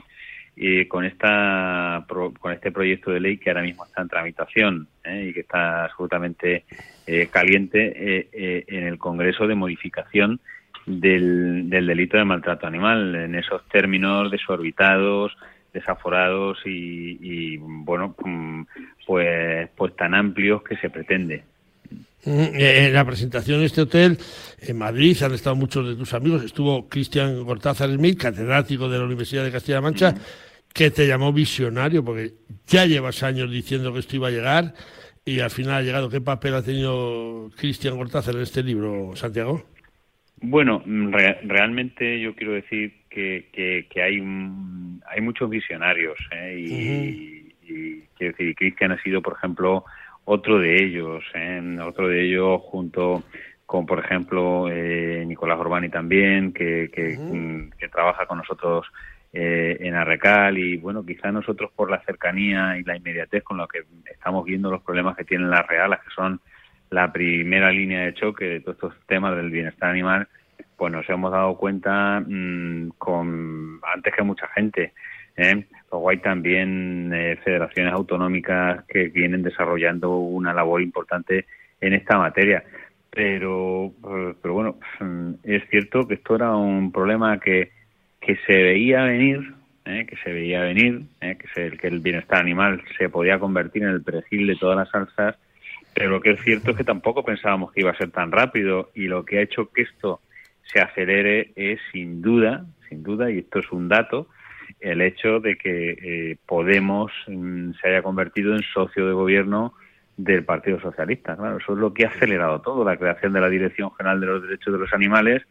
[0.55, 5.27] Y con esta con este proyecto de ley que ahora mismo está en tramitación ¿eh?
[5.29, 6.65] y que está absolutamente
[7.07, 8.29] eh, caliente
[8.67, 10.39] en el Congreso de modificación
[10.85, 15.35] del, delito de maltrato animal, en esos términos desorbitados,
[15.73, 18.63] desaforados y, bueno, mm,
[19.05, 21.43] pues, pues tan amplios que se pretende.
[22.25, 24.17] En la presentación de este hotel
[24.61, 26.43] en Madrid han estado muchos de tus amigos.
[26.43, 30.15] Estuvo Cristian Gortázar Smith, catedrático de la Universidad de Castilla-La Mancha,
[30.73, 32.31] que te llamó visionario, porque
[32.65, 34.73] ya llevas años diciendo que esto iba a llegar
[35.25, 36.09] y al final ha llegado.
[36.09, 39.65] ¿Qué papel ha tenido Cristian Gortázar en este libro, Santiago?
[40.41, 43.47] Bueno, mm, realmente yo quiero decir que,
[43.89, 46.57] que, hay, hay muchos visionarios ¿eh?
[46.59, 49.85] y, quiero decir, Cristian ha sido, por ejemplo,
[50.25, 51.77] otro de ellos, ¿eh?
[51.83, 53.23] otro de ellos junto
[53.65, 58.85] con, por ejemplo, eh, Nicolás Urbani también, que, que, mm, que, trabaja con nosotros
[59.31, 63.67] eh, en Arrecal y, bueno, quizá nosotros por la cercanía y la inmediatez con lo
[63.67, 66.39] que estamos viendo los problemas que tienen las realas, que son
[66.89, 70.27] la primera línea de choque de todos estos temas del bienestar animal,
[70.77, 74.93] pues nos hemos dado cuenta mm, con antes que mucha gente.
[75.37, 75.65] ¿Eh?
[75.91, 81.45] Luego hay también eh, federaciones autonómicas que vienen desarrollando una labor importante
[81.81, 82.63] en esta materia.
[83.09, 87.71] Pero, eh, pero bueno, mm, es cierto que esto era un problema que,
[88.19, 89.53] que se veía venir,
[89.85, 90.05] ¿eh?
[90.07, 94.03] que se veía venir, que, se, que el bienestar animal se podía convertir en el
[94.03, 95.35] perejil de todas las salsas
[95.93, 98.89] pero lo que es cierto es que tampoco pensábamos que iba a ser tan rápido
[98.95, 100.21] y lo que ha hecho que esto
[100.63, 104.27] se acelere es sin duda, sin duda, y esto es un dato,
[104.83, 109.73] el hecho de que eh, Podemos mm, se haya convertido en socio de gobierno
[110.17, 111.35] del Partido Socialista.
[111.35, 114.27] Claro, eso es lo que ha acelerado todo, la creación de la Dirección General de
[114.27, 115.41] los Derechos de los Animales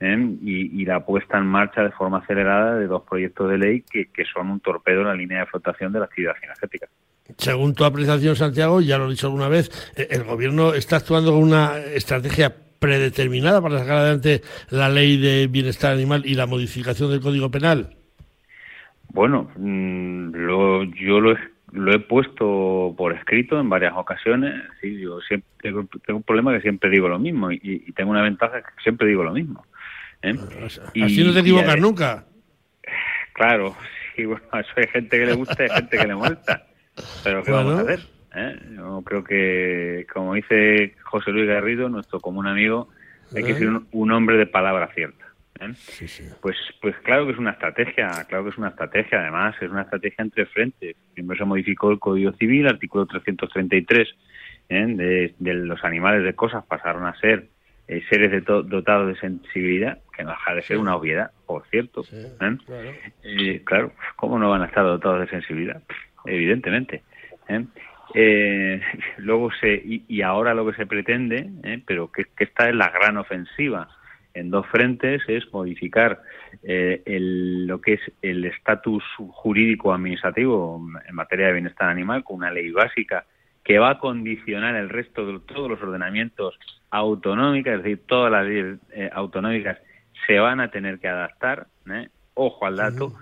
[0.00, 0.36] ¿eh?
[0.42, 4.24] y, la puesta en marcha de forma acelerada de dos proyectos de ley que, que
[4.24, 6.88] son un torpedo en la línea de flotación de la actividad energética
[7.38, 11.32] según tu apreciación, Santiago, ya lo he dicho alguna vez, eh, el gobierno está actuando
[11.32, 17.10] con una estrategia predeterminada para sacar adelante la ley de bienestar animal y la modificación
[17.10, 17.99] del Código Penal.
[19.12, 21.38] Bueno, mm, lo, yo lo he,
[21.72, 24.54] lo he puesto por escrito en varias ocasiones.
[24.80, 28.62] Sí, yo siempre tengo, un problema que siempre digo lo mismo y, tengo una ventaja
[28.62, 29.64] que siempre digo lo mismo.
[30.22, 30.34] ¿eh?
[31.02, 32.24] Así no te equivocas nunca.
[33.34, 33.74] Claro,
[34.16, 36.66] sí, bueno, eso hay gente que le gusta y hay gente que le molesta.
[37.24, 38.00] Pero ¿qué vamos a hacer?
[38.34, 38.58] ¿Eh?
[38.76, 42.88] Yo creo que, como dice José Luis Garrido, nuestro común amigo,
[43.34, 45.24] hay que ser un, hombre de palabra cierta.
[45.60, 45.72] ¿Eh?
[46.40, 49.82] Pues, pues claro que es una estrategia, claro que es una estrategia, además es una
[49.82, 50.96] estrategia entre frentes.
[51.14, 54.08] Primero se modificó el Código Civil, artículo 333,
[54.68, 54.84] ¿eh?
[54.88, 57.48] de, de, los animales de cosas pasaron a ser
[57.88, 62.04] eh, seres de dotados de sensibilidad, que no deja de ser una obviedad, por cierto.
[62.38, 62.58] Claro.
[63.64, 65.82] claro, ¿cómo no van a estar dotados de sensibilidad?
[66.24, 67.02] evidentemente.
[67.48, 67.64] ¿eh?
[68.14, 68.80] Eh,
[69.18, 71.80] luego se y, ahora lo que se pretende, ¿eh?
[71.86, 73.88] pero que, que, esta es la gran ofensiva
[74.34, 76.22] en dos frentes, es modificar
[76.62, 82.50] el, lo que es el estatus jurídico administrativo en materia de bienestar animal con una
[82.50, 83.24] ley básica
[83.64, 86.58] que va a condicionar el resto de todos los ordenamientos
[86.90, 88.78] autonómicos, es decir, todas las leyes
[89.12, 89.78] autonómicas
[90.26, 91.66] se van a tener que adaptar,
[92.34, 93.12] ojo al dato,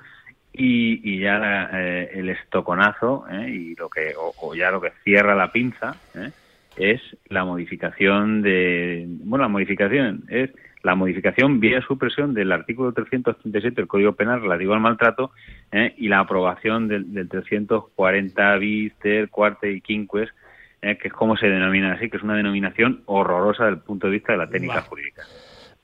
[0.53, 5.53] y, ya eh, el estoconazo eh, y lo que o, ya lo que cierra la
[5.53, 6.31] pinza eh,
[6.77, 10.51] es la modificación de bueno la modificación es
[10.89, 15.31] la modificación vía supresión del artículo 337 del Código Penal relativo al maltrato
[15.97, 20.31] y la aprobación del, del 340 bis, ter, cuarte y quinques
[20.81, 24.13] que es como se denomina así, que es una denominación horrorosa desde el punto de
[24.13, 25.25] vista de la técnica jurídica.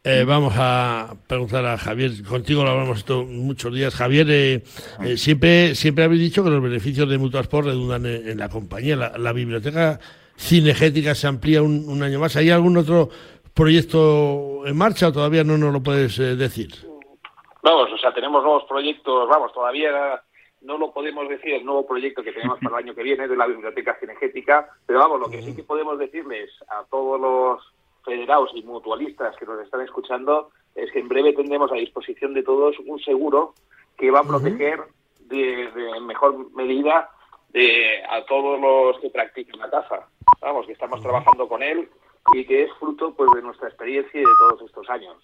[0.06, 3.94] Eh, vamos a preguntar a Javier, contigo lo hablamos esto muchos días.
[3.94, 4.62] Javier, eh,
[5.02, 8.96] eh, siempre, siempre habéis dicho que los beneficios de Mutuasport redundan en, la compañía.
[8.96, 9.98] La, biblioteca
[10.36, 12.36] cinegética se amplía un, año más.
[12.36, 13.08] ¿Hay algún otro
[13.54, 16.70] proyecto en marcha o todavía no nos lo puedes decir?
[17.62, 20.20] Vamos, o sea, tenemos nuevos proyectos, vamos, todavía
[20.60, 23.36] no lo podemos decir el nuevo proyecto que tenemos para el año que viene de
[23.36, 28.50] la biblioteca cinegética, pero vamos, lo que sí que podemos decirles a todos los federados
[28.54, 32.76] y mutualistas que nos están escuchando es que en breve tendremos a disposición de todos
[32.86, 33.54] un seguro
[33.96, 34.80] que va a proteger
[35.20, 35.70] de,
[36.02, 37.10] mejor medida
[37.50, 40.08] de, a todos los que practiquen la caza.
[40.40, 41.88] Vamos, que estamos trabajando con él
[42.32, 45.16] y que es fruto pues de nuestra experiencia y de todos estos años.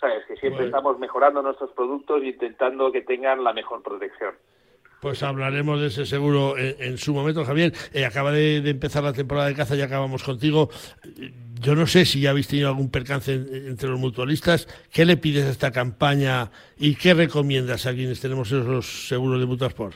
[0.00, 0.24] ¿sabes?
[0.26, 4.34] Que siempre estamos mejorando nuestros productos e intentando que tengan la mejor protección.
[5.00, 7.72] Pues hablaremos de ese seguro en, su momento, Javier.
[7.94, 10.68] Eh, acaba de, empezar la temporada de caza, ya acabamos contigo.
[11.58, 14.66] Yo no sé si ya habéis tenido algún percance entre los mutualistas.
[14.92, 19.46] ¿Qué le pides a esta campaña y qué recomiendas a quienes tenemos esos seguros de
[19.46, 19.94] Mutuasport?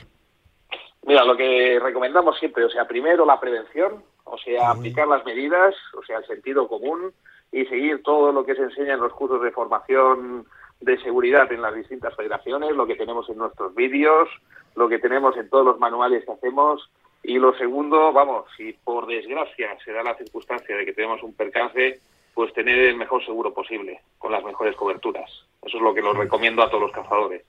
[1.03, 5.75] Mira, lo que recomendamos siempre, o sea, primero la prevención, o sea, aplicar las medidas,
[5.97, 7.13] o sea, el sentido común
[7.51, 10.45] y seguir todo lo que se enseña en los cursos de formación
[10.81, 14.27] de seguridad en las distintas federaciones, lo que tenemos en nuestros vídeos,
[14.75, 16.89] lo que tenemos en todos los manuales que hacemos.
[17.23, 21.33] Y lo segundo, vamos, si por desgracia se da la circunstancia de que tenemos un
[21.33, 21.99] percance,
[22.33, 25.31] pues tener el mejor seguro posible, con las mejores coberturas.
[25.63, 27.43] Eso es lo que los recomiendo a todos los cazadores.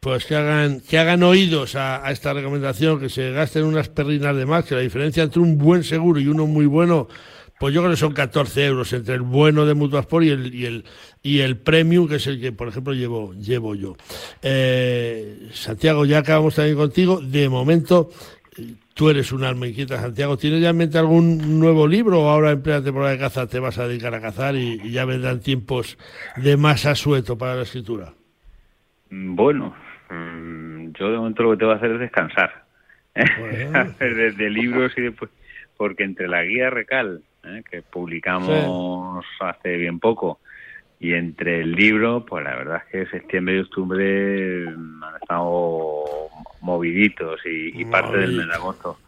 [0.00, 4.46] Pues que hagan, que hagan oídos a, esta recomendación, que se gasten unas perrinas de
[4.46, 7.08] más, que la diferencia entre un buen seguro y uno muy bueno
[7.58, 10.66] pues yo creo que son 14 euros entre el bueno de Mutuasport y el, y
[10.66, 10.84] el,
[11.22, 13.96] y el premium, que es el que, por ejemplo, llevo, llevo yo.
[14.42, 17.18] Eh, Santiago, ya acabamos también contigo.
[17.22, 18.10] De momento,
[18.94, 20.36] tú eres un alma inquieta, Santiago.
[20.36, 23.58] ¿Tienes ya en mente algún nuevo libro o ahora en plena temporada de caza te
[23.58, 25.96] vas a dedicar a cazar y, ya vendrán tiempos
[26.36, 28.14] de más asueto para la escritura?
[29.10, 29.74] Bueno,
[30.10, 32.64] mm, yo de momento lo que te voy a hacer es descansar.
[33.14, 35.30] de, libros y después
[35.78, 37.62] porque entre la guía Recal ¿eh?
[37.70, 40.40] que publicamos hace bien poco.
[40.98, 46.04] Y entre el libro, pues la verdad es que septiembre y octubre han estado
[46.62, 48.98] moviditos y, parte del mes de agosto.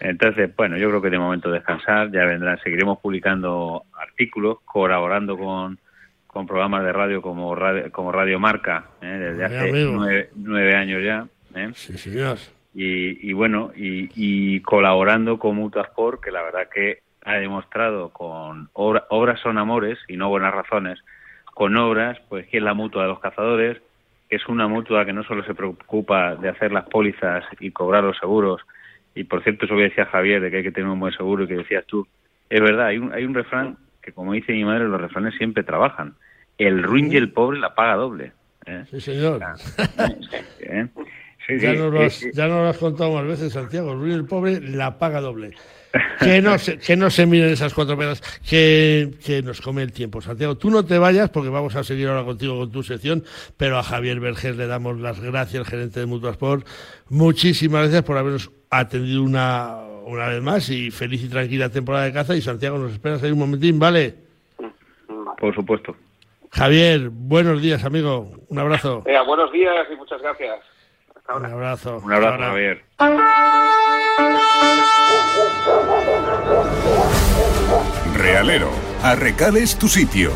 [0.00, 5.78] Entonces, bueno, yo creo que de momento descansar, ya vendrán, seguiremos publicando artículos, colaborando con,
[6.38, 9.06] con programas de radio como Radio, como radio Marca, ¿eh?
[9.06, 11.26] desde hace nueve, años ya.
[11.56, 11.72] ¿eh?
[12.76, 18.70] Y, y, bueno, y, y colaborando con Mutuasport, que la verdad que ha demostrado con
[18.72, 21.00] obras son amores y no buenas razones,
[21.54, 23.78] con obras, pues que es la mutua de los cazadores,
[24.30, 28.04] que es una mutua que no solo se preocupa de hacer las pólizas y cobrar
[28.04, 28.60] los seguros,
[29.12, 31.42] y por cierto eso que decía Javier, de que hay que tener un buen seguro
[31.42, 32.06] y que decías tú,
[32.48, 35.64] es verdad, hay un, hay un refrán que como dice mi madre, los refranes siempre
[35.64, 36.14] trabajan.
[36.58, 38.32] El ruin y el pobre la paga doble.
[38.66, 38.84] ¿eh?
[38.90, 39.40] Sí, señor.
[40.60, 40.88] ¿eh?
[41.60, 43.92] ya, nos lo has, ya nos lo has contado más veces, Santiago.
[43.92, 45.54] El ruin y el pobre la paga doble
[46.20, 49.92] que no se, que no se miren esas cuatro pedras, que, que, nos come el
[49.92, 50.20] tiempo.
[50.20, 53.24] Santiago, tú no te vayas porque vamos a seguir ahora contigo con tu sección,
[53.56, 56.66] pero a Javier Vergés le damos las gracias, gerente de Mutuasport.
[57.08, 62.12] Muchísimas gracias por habernos atendido una, una vez más y feliz y tranquila temporada de
[62.12, 62.36] caza.
[62.36, 64.14] Y Santiago, nos esperas ahí un momentín, ¿vale?
[65.38, 65.96] Por supuesto.
[66.52, 68.30] Javier, buenos días, amigo.
[68.48, 69.02] Un abrazo.
[69.26, 70.58] buenos días y muchas gracias.
[71.34, 72.00] Un abrazo.
[72.02, 72.84] Un abrazo, Javier.
[78.16, 78.70] Realero,
[79.02, 80.32] Arrecal es tu sitio.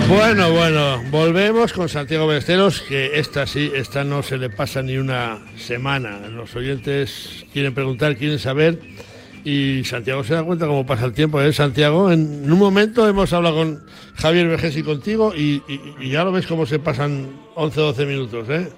[0.07, 4.97] Bueno, bueno, volvemos con Santiago Besteros, que esta sí, esta no se le pasa ni
[4.97, 6.19] una semana.
[6.29, 8.79] Los oyentes quieren preguntar, quieren saber,
[9.43, 12.11] y Santiago se da cuenta cómo pasa el tiempo, ¿eh, Santiago?
[12.11, 13.83] En, un momento hemos hablado con
[14.15, 15.61] Javier Vejés y contigo, y,
[16.01, 18.69] ya lo ves cómo se pasan 11 12 minutos, ¿eh?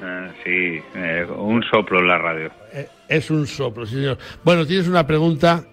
[0.00, 2.50] Ah, sí, eh, un soplo en la radio.
[2.72, 4.18] Eh, es un soplo, sí, señor.
[4.44, 5.66] Bueno, tienes una pregunta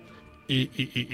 [0.47, 0.69] y,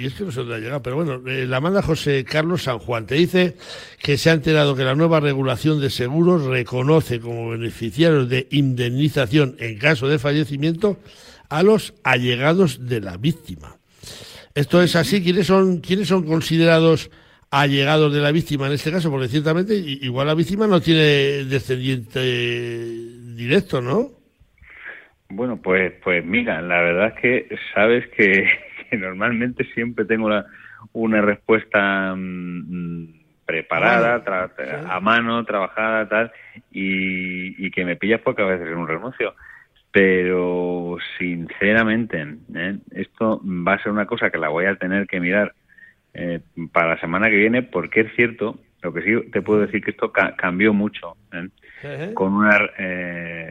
[0.05, 2.79] es que no se te ha llegado, pero bueno, eh, la manda José Carlos San
[2.79, 3.05] Juan.
[3.05, 3.55] Te dice
[4.01, 9.55] que se ha enterado que la nueva regulación de seguros reconoce como beneficiarios de indemnización
[9.59, 10.97] en caso de fallecimiento
[11.51, 13.75] a los allegados de la víctima.
[14.55, 15.21] Esto es así.
[15.21, 17.11] ¿Quiénes son, quiénes son considerados
[17.51, 19.11] allegados de la víctima en este caso?
[19.11, 22.21] Porque ciertamente igual la víctima no tiene descendiente
[23.35, 24.09] directo, ¿no?
[25.29, 28.47] Bueno, pues, pues mira, la verdad es que sabes que
[28.97, 30.29] normalmente siempre tengo
[30.93, 33.07] una, respuesta mm,
[33.45, 34.23] preparada,
[34.89, 36.31] a mano, trabajada, tal,
[36.71, 39.33] y, que me pillas porque a veces es un renuncio.
[39.91, 42.25] Pero sinceramente,
[42.55, 42.77] ¿eh?
[42.91, 45.53] esto va a ser una cosa que la voy a tener que mirar
[46.13, 46.39] eh,
[46.71, 49.91] para la semana que viene, porque es cierto, lo que sí te puedo decir que
[49.91, 51.17] esto cambió mucho.
[51.33, 52.11] ¿eh?
[52.13, 52.59] Con una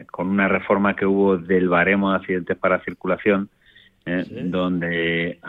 [0.09, 3.49] con una reforma que hubo del baremo de accidentes para circulación,
[4.05, 4.25] ¿eh?
[4.45, 5.39] donde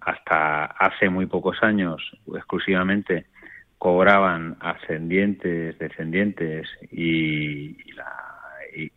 [0.00, 2.02] hasta hace muy pocos años
[2.34, 3.26] exclusivamente
[3.78, 8.27] cobraban ascendientes, descendientes y, la,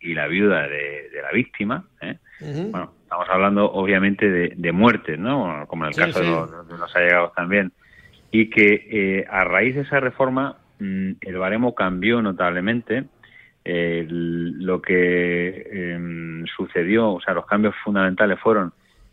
[0.00, 1.84] y, la viuda de, la víctima.
[2.00, 2.16] ¿eh?
[2.40, 5.66] Bueno, estamos hablando obviamente de, muertes, ¿no?
[5.66, 7.72] Como en el caso De, los, allegados también.
[8.30, 13.04] Y que eh, a raíz de esa reforma mm, el baremo cambió notablemente.
[13.64, 18.72] lo que em, sucedió, o sea, los cambios fundamentales fueron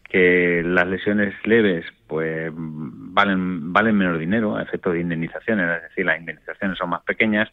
[0.09, 6.05] que las lesiones leves pues valen valen menos dinero a efectos de indemnizaciones, es decir,
[6.05, 7.47] las indemnizaciones son más pequeñas,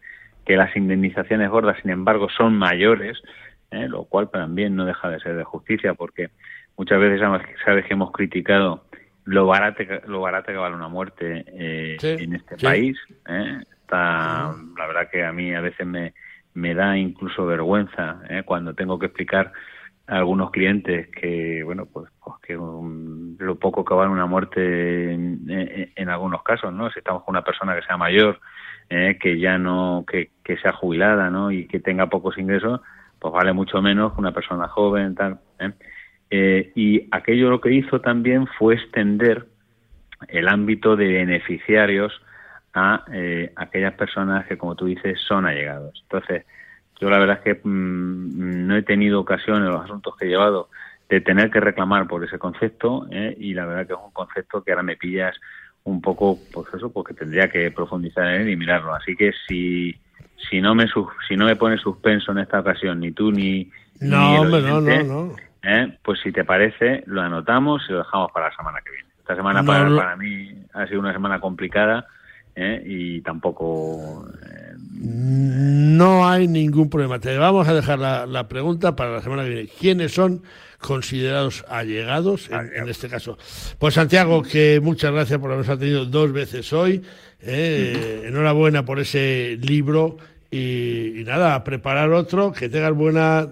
[0.47, 3.21] que las indemnizaciones gordas, sin embargo, son mayores,
[3.71, 3.89] ¿eh?
[3.89, 6.31] lo cual también no deja de ser de justicia, porque
[6.77, 7.21] muchas veces
[7.65, 8.85] sabes que hemos criticado
[9.25, 12.97] lo barato lo barato que vale una muerte eh, en este país.
[13.29, 13.59] ¿eh?
[13.83, 16.15] Está, la verdad que a mí a veces me,
[16.55, 19.53] me da incluso vergüenza cuando tengo que explicar
[20.07, 26.43] algunos clientes que, bueno, pues, pues que lo poco que vale una muerte en, algunos
[26.43, 26.91] casos, ¿no?
[26.91, 28.41] Si estamos con una persona que sea mayor,
[28.91, 31.51] eh, que ya no, que, que sea jubilada, ¿no?
[31.51, 32.81] Y que tenga pocos ingresos,
[33.19, 35.39] pues vale mucho menos que una persona joven, tal.
[35.59, 35.73] ¿eh?
[36.31, 39.47] Eh, y aquello lo que hizo también fue extender
[40.29, 42.21] el ámbito de beneficiarios
[42.73, 43.05] a
[43.57, 45.99] aquellas personas que, como tú dices, son allegados.
[46.03, 46.45] Entonces,
[47.01, 50.29] yo la verdad es que mm, no he tenido ocasión en los asuntos que he
[50.29, 50.69] llevado
[51.09, 53.37] de tener que reclamar por ese concepto ¿eh?
[53.39, 55.37] y la verdad que es un concepto que ahora me pillas
[55.87, 58.95] un poco, pues eso, porque tendría que profundizar en él y mirarlo.
[58.95, 59.95] Así que si,
[60.51, 60.87] si no me
[61.29, 63.71] si no me pones suspenso en esta ocasión, ni tú ni...
[64.01, 65.37] No, hombre, no, no, no.
[65.63, 65.97] ¿eh?
[66.03, 69.09] Pues si te parece, lo anotamos y lo dejamos para la semana que viene.
[69.19, 72.07] Esta semana para, para mí ha sido una semana complicada
[72.57, 72.83] ¿eh?
[72.85, 74.27] y tampoco...
[74.43, 77.21] Eh, no hay ningún problema.
[77.21, 79.69] Te vamos a dejar la, pregunta para la semana que viene.
[79.69, 80.43] ¿Quiénes son
[80.81, 83.37] considerados allegados en, este caso?
[83.79, 87.03] Pues Santiago, que muchas gracias por habernos atendido dos veces hoy.
[87.43, 88.25] ¿eh?
[88.27, 90.17] enhorabuena por ese libro
[90.51, 93.51] y, y, nada, a preparar otro, que tengas buena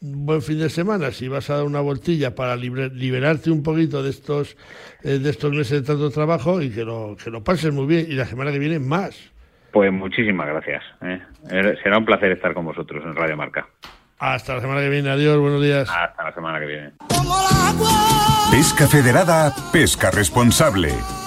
[0.00, 4.10] buen fin de semana, si vas a dar una voltilla para liberarte un poquito de
[4.10, 4.56] estos,
[5.02, 8.06] eh, de estos meses de tanto trabajo y que lo, que lo pases muy bien
[8.08, 9.32] y la semana que viene más.
[9.72, 10.82] Pues muchísimas gracias.
[11.02, 11.20] ¿eh?
[11.50, 13.68] Er, será un placer estar con vosotros en Radio Marca.
[14.18, 15.10] Hasta la semana que viene.
[15.10, 15.88] Adiós, buenos días.
[15.90, 16.92] Hasta la semana que viene.
[18.50, 20.92] Pesca Federada, pesca responsable.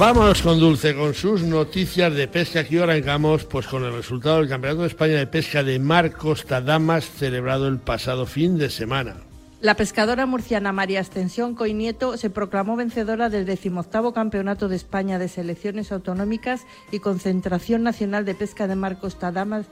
[0.00, 2.60] Vamos con Dulce, con sus noticias de pesca.
[2.60, 6.62] Aquí arrancamos pues, con el resultado del Campeonato de España de Pesca de Mar Costa
[6.62, 9.16] Damas, celebrado el pasado fin de semana.
[9.60, 15.28] La pescadora murciana María Ascensión Coinieto se proclamó vencedora del decimoctavo Campeonato de España de
[15.28, 19.66] Selecciones Autonómicas y Concentración Nacional de Pesca de Mar Costa Damas,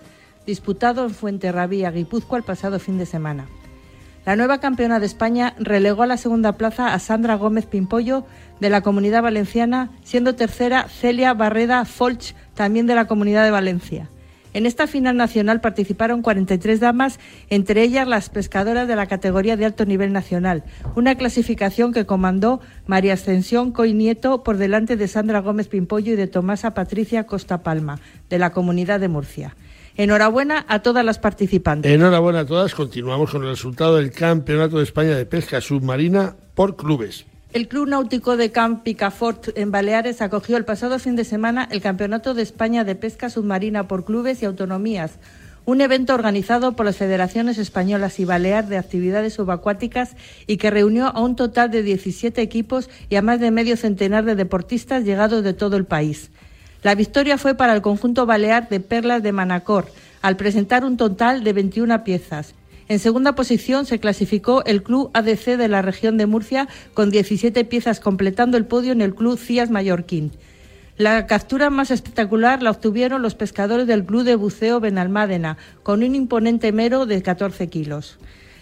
[0.44, 3.48] disputado en Fuenterrabía, Guipúzcoa, el pasado fin de semana.
[4.28, 8.26] La nueva campeona de España relegó a la segunda plaza a Sandra Gómez Pimpollo
[8.60, 14.10] de la Comunidad Valenciana, siendo tercera Celia Barreda Folch, también de la Comunidad de Valencia.
[14.52, 17.18] En esta final nacional participaron 43 damas,
[17.48, 20.62] entre ellas las pescadoras de la categoría de alto nivel nacional,
[20.94, 26.26] una clasificación que comandó María Ascensión Coinieto por delante de Sandra Gómez Pimpollo y de
[26.26, 27.98] Tomasa Patricia Costa Palma,
[28.28, 29.56] de la Comunidad de Murcia.
[29.98, 31.90] Enhorabuena a todas las participantes.
[31.90, 32.72] Enhorabuena a todas.
[32.72, 37.26] Continuamos con el resultado del Campeonato de España de Pesca Submarina por clubes.
[37.52, 41.80] El Club Náutico de Camp Picafort en Baleares acogió el pasado fin de semana el
[41.80, 45.18] Campeonato de España de Pesca Submarina por clubes y autonomías,
[45.64, 50.14] un evento organizado por las Federaciones Españolas y Balear de Actividades Subacuáticas
[50.46, 54.24] y que reunió a un total de 17 equipos y a más de medio centenar
[54.24, 56.30] de deportistas llegados de todo el país.
[56.82, 59.90] La victoria fue para el conjunto balear de Perlas de Manacor,
[60.22, 62.54] al presentar un total de 21 piezas.
[62.88, 67.64] En segunda posición se clasificó el Club ADC de la región de Murcia con 17
[67.64, 70.32] piezas completando el podio en el Club Cías Mallorquín.
[70.96, 76.14] La captura más espectacular la obtuvieron los pescadores del Club de Buceo Benalmádena con un
[76.14, 78.18] imponente mero de 14 kilos.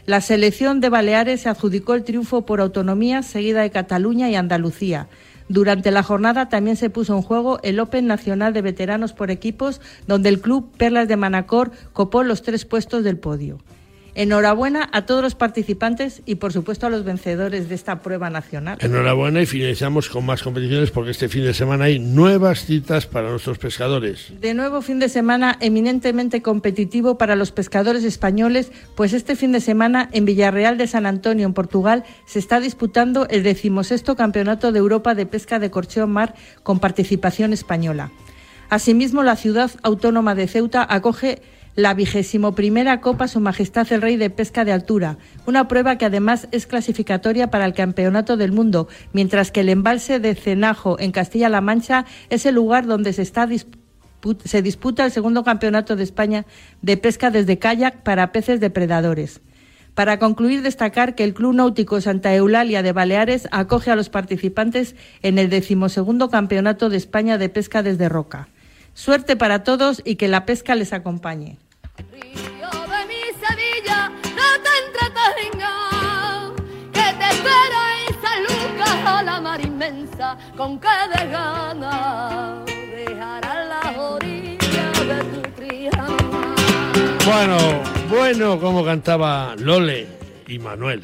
[0.07, 5.09] La selección de Baleares se adjudicó el triunfo por autonomía seguida de Cataluña y Andalucía.
[5.49, 9.81] Durante la jornada también se puso en juego el Open Nacional de Veteranos por equipos,
[10.07, 13.59] donde el club Perlas de Manacor copó los tres puestos del podio.
[14.17, 18.79] Enhorabuena a todos los participantes y, por supuesto, a los vencedores de esta prueba nacional.
[18.81, 23.29] Enhorabuena y finalizamos con más competiciones porque este fin de semana hay nuevas citas para
[23.29, 24.33] nuestros pescadores.
[24.41, 29.61] De nuevo fin de semana eminentemente competitivo para los pescadores españoles, pues este fin de
[29.61, 34.79] semana en Villarreal de San Antonio, en Portugal, se está disputando el decimosexto Campeonato de
[34.79, 38.13] Europa de Pesca de Corcheo Mar con participación española.
[38.71, 41.43] Asimismo, la ciudad autónoma de Ceuta acoge
[41.77, 46.07] la vigésimo primera Copa Su Majestad el Rey de Pesca de Altura, una prueba que
[46.07, 51.13] además es clasificatoria para el Campeonato del Mundo, mientras que el embalse de Cenajo en
[51.13, 53.27] Castilla-La Mancha es el lugar donde se
[54.45, 56.47] se disputa el segundo campeonato de España
[56.81, 59.43] de pesca desde kayak para peces depredadores.
[59.95, 64.97] Para concluir, destacar que el Club Náutico Santa Eulalia de Baleares acoge a los participantes
[65.23, 68.49] en el decimosegundo Campeonato de España de Pesca desde Roca.
[68.95, 71.59] Suerte para todos y que la pesca les acompañe.
[79.61, 86.55] Inmensa, con que de gana dejará la orilla de tu triana.
[87.25, 87.57] Bueno,
[88.09, 90.07] bueno, como cantaba Lole
[90.47, 91.03] y Manuel.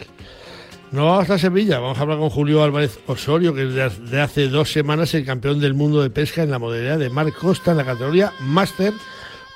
[0.92, 4.48] No vamos a Sevilla, vamos a hablar con Julio Álvarez Osorio, que es de hace
[4.48, 7.78] dos semanas el campeón del mundo de pesca en la modalidad de Mar Costa en
[7.78, 8.92] la categoría Máster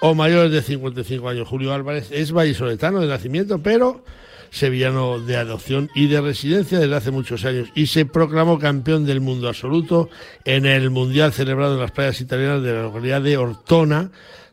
[0.01, 1.49] o mayores de 55 años.
[1.49, 4.05] Julio Álvarez es vallisoletano de nacimiento, pero
[4.51, 9.20] sevillano de adopción y de residencia desde hace muchos años y se proclamó campeón del
[9.20, 10.09] mundo absoluto
[10.44, 14.11] en el Mundial celebrado en las playas italianas de la localidad de Ortona,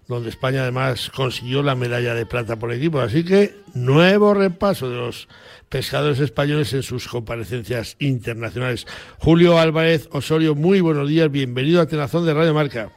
[0.08, 3.00] donde España además consiguió la medalla de plata por equipo.
[3.00, 5.28] Así que nuevo repaso de los
[5.70, 8.86] pescadores españoles en sus comparecencias internacionales.
[9.20, 12.91] Julio Álvarez Osorio, muy buenos días, bienvenido a Tenazón de Radio Marca.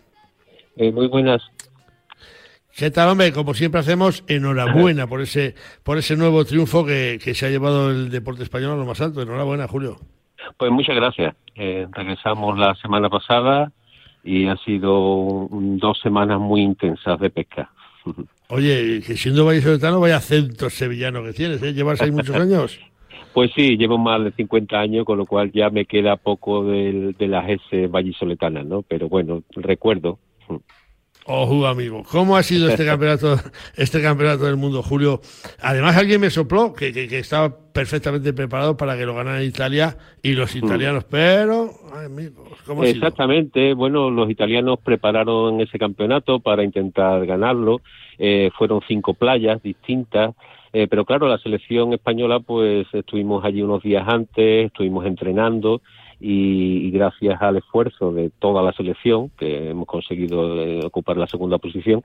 [0.76, 1.42] Eh, muy buenas.
[2.76, 3.32] ¿Qué tal, hombre?
[3.32, 8.10] Como siempre hacemos, enhorabuena por ese, por ese nuevo triunfo que, se ha llevado el
[8.10, 9.22] deporte español a lo más alto.
[9.22, 9.96] Enhorabuena, Julio.
[10.58, 11.34] Pues muchas gracias.
[11.54, 13.72] Eh, regresamos la semana pasada
[14.22, 17.70] y han sido dos semanas muy intensas de pesca.
[18.48, 21.72] Oye, que siendo vallisoletano, vaya acento sevillano que tienes, ¿eh?
[21.72, 22.78] ¿Llevas ahí muchos años?
[23.32, 27.14] Pues sí, llevo más de 50 años, con lo cual ya me queda poco de,
[27.18, 28.80] de las S vallisoletanas, ¿no?
[28.80, 30.18] Pero bueno, recuerdo.
[31.28, 32.04] Ojo, amigo.
[32.10, 33.36] ¿Cómo ha sido este campeonato,
[33.76, 35.20] este campeonato del mundo, Julio?
[35.60, 40.32] Además, alguien me sopló que, que, estaba perfectamente preparado para que lo ganara Italia y
[40.32, 40.58] los mm.
[40.58, 41.70] italianos, pero,
[42.64, 43.74] ¿cómo ha Exactamente.
[43.74, 47.80] Bueno, los italianos prepararon ese campeonato para intentar ganarlo.
[48.18, 50.34] Eh, fueron cinco playas distintas.
[50.72, 55.80] Eh, pero claro, la selección española, pues estuvimos allí unos días antes, estuvimos entrenando
[56.20, 61.58] y, gracias al esfuerzo de toda la selección, que hemos conseguido eh, ocupar la segunda
[61.58, 62.02] posición,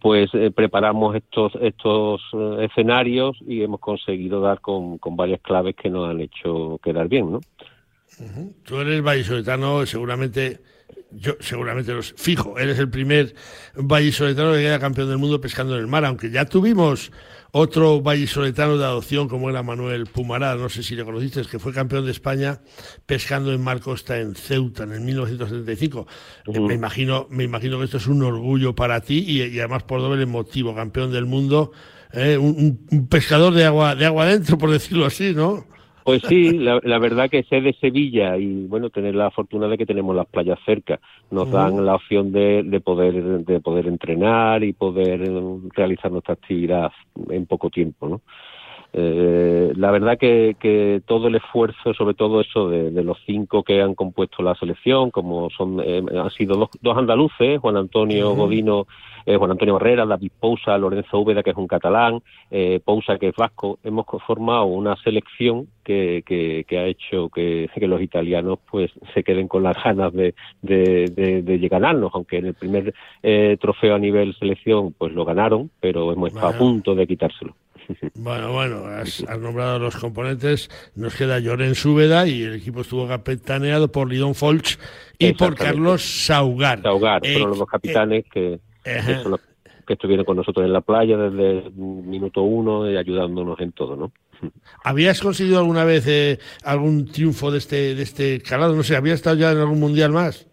[0.00, 5.76] pues eh, preparamos estos, estos eh, escenarios y hemos conseguido dar con, con varias claves
[5.76, 7.40] que nos han hecho quedar bien, ¿no?
[8.64, 10.60] Tú eres vallisoletano, seguramente
[11.10, 13.34] yo seguramente los fijo, eres el primer
[13.74, 17.12] vallisoletano que queda campeón del mundo pescando en el mar, aunque ya tuvimos
[17.54, 21.74] otro vallisoletano de adopción como era Manuel Pumará, no sé si le conociste, que fue
[21.74, 22.62] campeón de España
[23.04, 26.06] pescando en mar costa en Ceuta en el 1975.
[26.46, 30.24] Me imagino, me imagino que esto es un orgullo para ti y, además por doble
[30.24, 31.72] motivo, campeón del mundo,
[32.12, 35.66] eh, un, un, pescador de agua, de agua adentro, por decirlo así, ¿no?
[36.04, 39.86] Pues sí, la, verdad que ser de Sevilla y bueno, tener la fortuna de que
[39.86, 41.00] tenemos las playas cerca,
[41.30, 45.30] nos dan la opción de, de poder de poder entrenar y poder
[45.74, 46.90] realizar nuestra actividad
[47.30, 48.20] en poco tiempo, ¿no?
[48.94, 53.80] Eh, la verdad que, que, todo el esfuerzo, sobre todo eso de, los cinco que
[53.80, 58.86] han compuesto la selección, como son eh, han sido dos, dos andaluces, Juan Antonio Godino
[59.26, 62.20] eh, Juan Antonio Herrera, David Pousa, Lorenzo Úbeda, que es un catalán,
[62.50, 67.88] eh, Pousa, que es vasco, hemos formado una selección que, que, ha hecho que, que,
[67.88, 72.54] los italianos pues se queden con las ganas de, de, de, ganarnos, aunque en el
[72.54, 77.06] primer eh, trofeo a nivel selección pues lo ganaron, pero hemos estado a punto de
[77.06, 77.54] quitárselo.
[78.14, 80.70] Bueno, bueno, has, nombrado los componentes.
[80.94, 84.78] Nos queda Lloren Súbeda y el equipo estuvo capitaneado por Lidón Folch
[85.18, 86.82] y por Carlos Saugar.
[86.82, 88.60] Saugar, fueron los dos capitanes que
[89.86, 93.96] que estuvieron con nosotros en la playa desde el minuto uno y ayudándonos en todo,
[93.96, 94.12] ¿no?
[94.84, 98.74] ¿Habías conseguido alguna vez eh, algún triunfo de este, de este calado?
[98.74, 100.48] No sé, ¿habías estado ya en algún mundial más?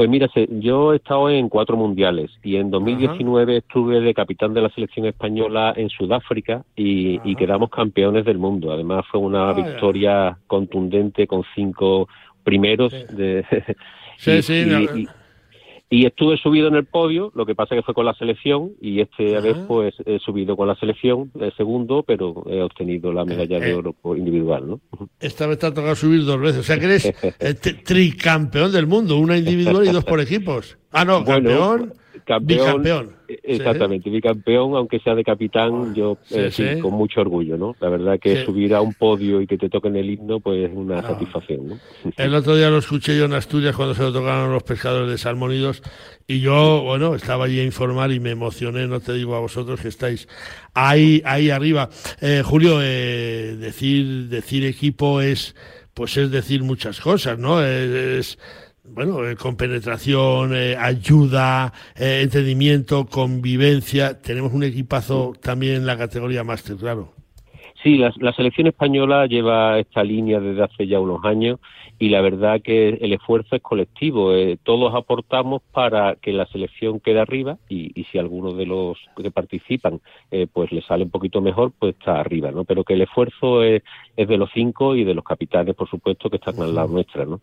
[0.00, 4.62] Pues mira, yo he estado en cuatro mundiales y en 2019 estuve de capitán de
[4.62, 8.72] la selección española en Sudáfrica y, quedamos campeones del mundo.
[8.72, 12.08] Además fue una victoria contundente con cinco
[12.42, 12.92] primeros.
[13.14, 13.44] De,
[14.16, 15.06] sí, sí, Y
[15.90, 19.40] estuve subido en el podio, lo que pasa que fue con la selección y este
[19.40, 23.70] vez pues he subido con la selección, el segundo, pero he obtenido la medalla de
[23.70, 24.80] eh, oro individual, ¿no?
[25.18, 27.06] Esta vez te ha tocado subir dos veces, o sea que eres
[27.40, 30.78] eh, tricampeón del mundo, una individual y dos por equipos.
[30.92, 31.92] Ah, no, campeón
[32.24, 37.76] campeón, Exactamente, bicampeón, aunque sea de capitán, yo eh, sí, con mucho orgullo, ¿no?
[37.80, 40.70] La verdad que subir a un podio y que te toquen el himno, pues es
[40.74, 41.02] una ah.
[41.02, 41.78] satisfacción, ¿no?
[42.16, 45.18] El otro día lo escuché yo en Asturias cuando se lo tocaron los pescadores de
[45.18, 45.82] Salmonidos
[46.26, 49.80] y yo, bueno, estaba allí a informar y me emocioné, no te digo a vosotros
[49.80, 50.28] que estáis
[50.74, 51.88] ahí, ahí arriba.
[52.20, 55.54] Eh, Julio, eh, decir, decir equipo es,
[55.94, 57.62] pues es decir muchas cosas, ¿no?
[57.62, 58.38] es
[58.92, 64.20] bueno, eh, con penetración, eh, ayuda, eh, entendimiento, convivencia.
[64.20, 67.12] Tenemos un equipazo también en la categoría máster, claro.
[67.82, 71.60] Sí, la, selección española lleva esta línea desde hace ya unos años
[71.98, 74.32] y la verdad que el esfuerzo es colectivo.
[74.64, 80.00] todos aportamos para que la selección quede arriba y, si alguno de los que participan
[80.52, 82.64] pues le sale un poquito mejor, pues está arriba, ¿no?
[82.64, 83.82] Pero que el esfuerzo es,
[84.14, 87.40] de los cinco y de los capitanes, por supuesto, que están al lado nuestra, ¿no?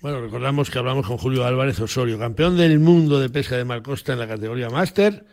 [0.00, 4.12] Bueno, recordamos que hablamos con Julio Álvarez Osorio, campeón del mundo de pesca de Malcosta
[4.12, 5.24] en la categoría máster,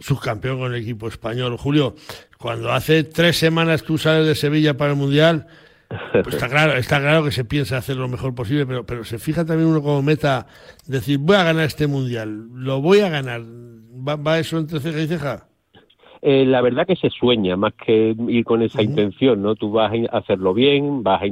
[0.00, 1.56] subcampeón con el equipo español.
[1.56, 1.94] Julio,
[2.38, 5.46] cuando hace tres semanas tú sales de Sevilla para el Mundial,
[6.12, 9.18] pues está claro, está claro que se piensa hacer lo mejor posible, pero, pero se
[9.18, 10.46] fija también uno como meta
[10.86, 13.42] decir, voy a ganar este Mundial, lo voy a ganar.
[13.42, 15.49] ¿Va, va eso entre ceja y ceja?
[16.22, 19.54] Eh, la verdad que se sueña más que ir con esa intención, ¿no?
[19.54, 21.22] Tú vas a hacerlo bien, vas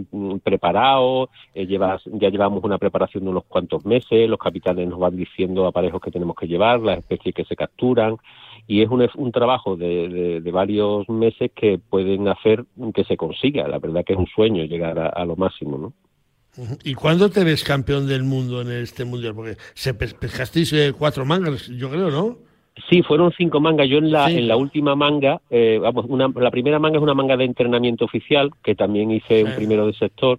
[0.42, 5.14] preparado, eh, llevas, ya llevamos una preparación de unos cuantos meses, los capitanes nos van
[5.14, 8.16] diciendo aparejos que tenemos que llevar, las especies que se capturan,
[8.66, 12.64] y es un, un trabajo de, de, varios meses que pueden hacer
[12.94, 13.68] que se consiga.
[13.68, 15.92] La verdad que es un sueño llegar a, lo máximo, ¿no?
[16.82, 19.34] ¿Y cuándo te ves campeón del mundo en este mundial?
[19.34, 22.47] Porque se pescasteis eh, cuatro mangas, yo creo, ¿no?
[22.88, 23.88] Sí, fueron cinco mangas.
[23.88, 27.14] Yo en la, en la última manga, eh, vamos, una, la primera manga es una
[27.14, 30.38] manga de entrenamiento oficial, que también hice un primero de sector.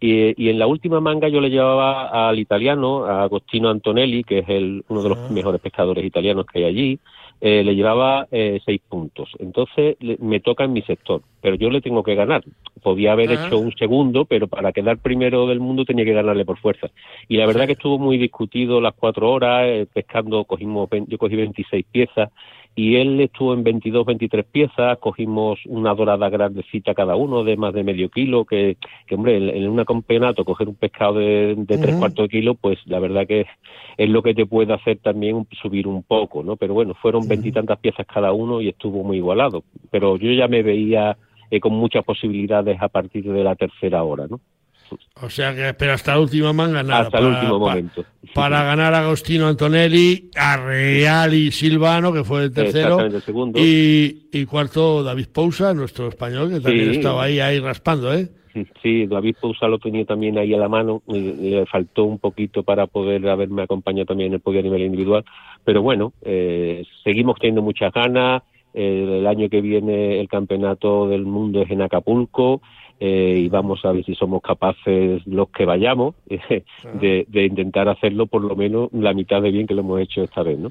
[0.00, 4.40] Y, y, en la última manga yo le llevaba al italiano, a Agostino Antonelli, que
[4.40, 5.28] es el, uno de los ah.
[5.30, 6.98] mejores pescadores italianos que hay allí.
[7.44, 9.30] Eh, le llevaba eh, seis puntos.
[9.40, 12.44] Entonces me toca en mi sector, pero yo le tengo que ganar.
[12.80, 16.58] Podía haber hecho un segundo, pero para quedar primero del mundo tenía que ganarle por
[16.58, 16.90] fuerza.
[17.26, 21.34] Y la verdad que estuvo muy discutido las cuatro horas, eh, pescando, cogimos, yo cogí
[21.34, 22.30] 26 piezas
[22.74, 27.74] y él estuvo en 22, 23 piezas, cogimos una dorada grandecita cada uno de más
[27.74, 32.24] de medio kilo, que, que hombre, en, un campeonato coger un pescado de, tres cuartos
[32.24, 33.46] de kilo, pues la verdad que
[33.98, 36.56] es lo que te puede hacer también subir un poco, ¿no?
[36.56, 40.62] Pero bueno, fueron veintitantas piezas cada uno y estuvo muy igualado, pero yo ya me
[40.62, 41.18] veía
[41.50, 44.40] eh, con muchas posibilidades a partir de la tercera hora, ¿no?
[45.22, 47.02] O sea que, pero hasta la última manga nada.
[47.02, 48.04] Hasta el último momento.
[48.34, 52.98] Para, ganar a Agostino Antonelli, a Real y Silvano, que fue el tercero.
[53.54, 58.28] Y, y, cuarto, David Pousa, nuestro español, que también estaba ahí, ahí raspando, ¿eh?
[58.82, 62.86] Sí, David Pousa lo tenía también ahí a la mano, le faltó un poquito para
[62.86, 65.24] poder haberme acompañado también en el podio a nivel individual,
[65.64, 68.42] pero bueno, eh, seguimos teniendo muchas ganas,
[68.74, 72.62] el año que viene el campeonato del mundo es en Acapulco,
[73.04, 76.62] eh, y vamos a ver si somos capaces los que vayamos eh,
[77.28, 80.44] de, intentar hacerlo por lo menos la mitad de bien que lo hemos hecho esta
[80.44, 80.70] vez, ¿no?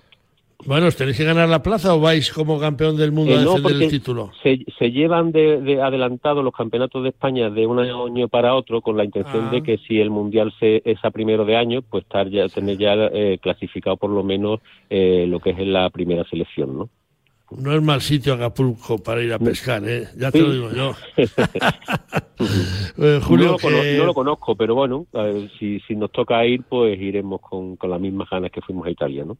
[0.65, 3.81] Bueno, ¿os tenéis que ganar la plaza o vais como campeón del mundo a defender
[3.81, 4.31] el título?
[4.41, 9.03] Se, llevan de, adelantado los campeonatos de España de un año para otro con la
[9.03, 9.63] intención de ah.
[9.63, 12.93] que si el mundial se, es a primero de año, pues estar ya, tener ya
[12.93, 16.89] eh, clasificado por lo menos lo que es la primera selección, ¿no?
[17.57, 20.07] No es mal sitio Acapulco para ir a pescar, ¿eh?
[20.17, 20.95] Ya te lo digo yo.
[22.97, 25.05] Eh, Julio, no, lo conozco, pero bueno,
[25.59, 28.89] si, si nos toca ir, pues iremos con, con las mismas ganas que fuimos a
[28.89, 29.37] Italia, ¿no?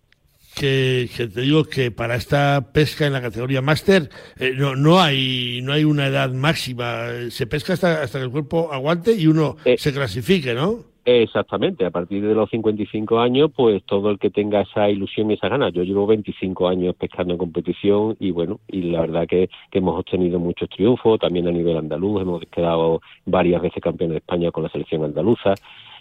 [0.56, 5.62] Que, te digo que para esta pesca en la categoría máster eh, no, no hay
[5.64, 9.56] no hay una edad máxima se pesca hasta, hasta que el cuerpo aguante y uno
[9.64, 10.91] eh, se clasifique ¿no?
[11.04, 15.34] Exactamente, a partir de los 55 años, pues todo el que tenga esa ilusión y
[15.34, 15.74] esa ganas.
[15.74, 20.38] Yo llevo 25 años pescando en competición y bueno, y la verdad que, hemos obtenido
[20.40, 24.70] muchos triunfos, también a nivel andaluz, hemos quedado varias veces campeones de España con la
[24.70, 25.56] selección andaluza.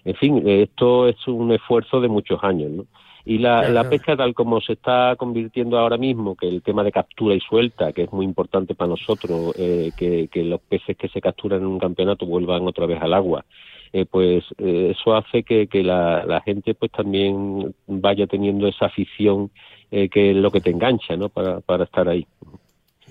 [0.05, 2.85] En fin, esto es un esfuerzo de muchos años, ¿no?
[3.25, 6.91] Y la, la, pesca tal como se está convirtiendo ahora mismo, que el tema de
[6.91, 11.09] captura y suelta, que es muy importante para nosotros, eh, que, que los peces que
[11.09, 13.45] se capturan en un campeonato vuelvan otra vez al agua,
[13.93, 18.87] eh, pues eh, eso hace que, que la, la, gente pues también vaya teniendo esa
[18.87, 19.51] afición
[19.91, 21.29] eh, que es lo que te engancha, ¿no?
[21.29, 22.27] Para, para estar ahí.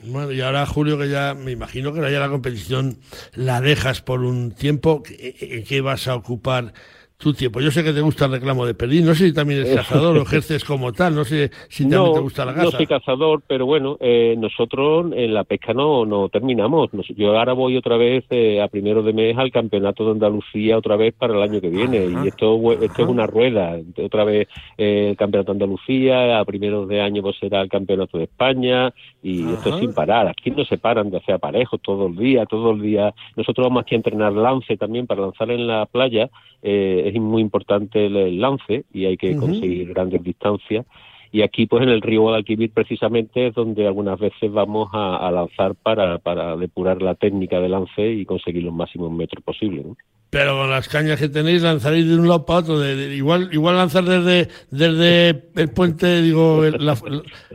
[0.05, 2.99] Bueno, y ahora Julio, que ya me imagino que ya la competición
[3.35, 6.73] la dejas por un tiempo, ¿en qué vas a ocupar
[7.19, 7.59] tu tiempo.
[7.59, 10.17] Yo sé que te gusta el reclamo de perdín, no sé si también eres cazador
[10.17, 12.63] o ejerces como tal, no sé si también te gusta la caza.
[12.63, 16.89] No soy cazador, pero bueno, eh, nosotros en la pesca no, no terminamos.
[17.17, 20.95] Yo ahora voy otra vez eh, a primero de mes al campeonato de Andalucía otra
[20.95, 23.77] vez para el año que viene y esto, esto es una rueda.
[24.01, 24.47] Otra vez
[24.77, 28.93] eh, el campeonato de Andalucía, a primeros de año pues será el campeonato de España
[29.21, 30.29] y esto es sin parar.
[30.29, 33.13] Aquí no se paran de hacer aparejos todo el día, todo el día.
[33.35, 36.29] Nosotros vamos aquí a entrenar lance también para lanzar en la playa.
[36.61, 40.85] Eh, es muy importante el, lance y hay que conseguir grandes distancias.
[41.31, 45.75] Y aquí, pues en el río Guadalquivir, precisamente, es donde algunas veces vamos a, lanzar
[45.75, 49.85] para, para depurar la técnica de lance y conseguir los máximos metros posibles.
[49.85, 49.95] ¿no?
[50.29, 52.79] Pero con las cañas que tenéis, lanzaréis de un lado para otro.
[52.79, 56.95] De, igual, igual lanzar desde, desde el puente, digo, la,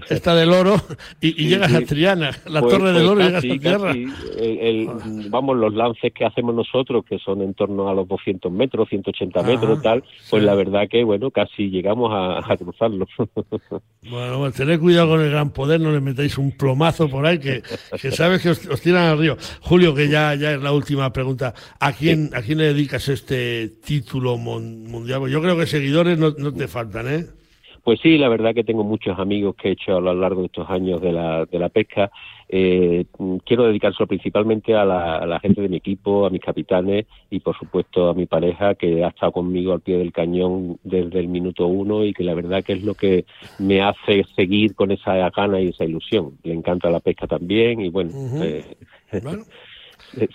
[0.08, 0.74] esta del oro,
[1.20, 5.30] y, llegas a Triana, la pues, torre del pues oro, y llegas a tierra.
[5.30, 9.42] vamos, los lances que hacemos nosotros, que son en torno a los 200 metros, 180
[9.44, 13.06] metros, tal, pues la verdad que, bueno, casi llegamos a, a cruzarlo.
[14.06, 17.38] Bueno, pues tened cuidado con el gran poder, no le metáis un plomazo por ahí,
[17.38, 17.62] que,
[18.00, 19.38] que sabes que os, tiran al río.
[19.62, 21.54] Julio, que ya, ya es la última pregunta.
[21.80, 25.28] ¿A quién, ¿a quién le dedicas este título mundial?
[25.28, 27.26] Yo creo que seguidores no, no te faltan, ¿eh?
[27.82, 30.46] Pues sí, la verdad que tengo muchos amigos que he hecho a lo largo de
[30.46, 32.10] estos años de la, de la pesca.
[32.48, 33.04] Eh,
[33.44, 38.08] quiero dedicárselo principalmente a la, gente de mi equipo, a mis capitanes y por supuesto
[38.08, 42.04] a mi pareja que ha estado conmigo al pie del cañón desde el minuto uno
[42.04, 43.26] y que la verdad que es lo que
[43.58, 46.38] me hace seguir con esa gana y esa ilusión.
[46.42, 48.12] Le encanta la pesca también y bueno,
[48.42, 48.76] eh,
[49.10, 49.46] pues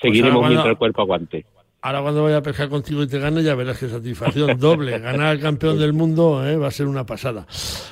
[0.01, 1.45] seguiremos mientras el cuerpo aguante.
[1.81, 4.99] Ahora cuando vaya a pescar contigo y te gane ya verás qué satisfacción doble.
[4.99, 6.57] Ganar al campeón del mundo ¿eh?
[6.57, 7.47] va a ser una pasada.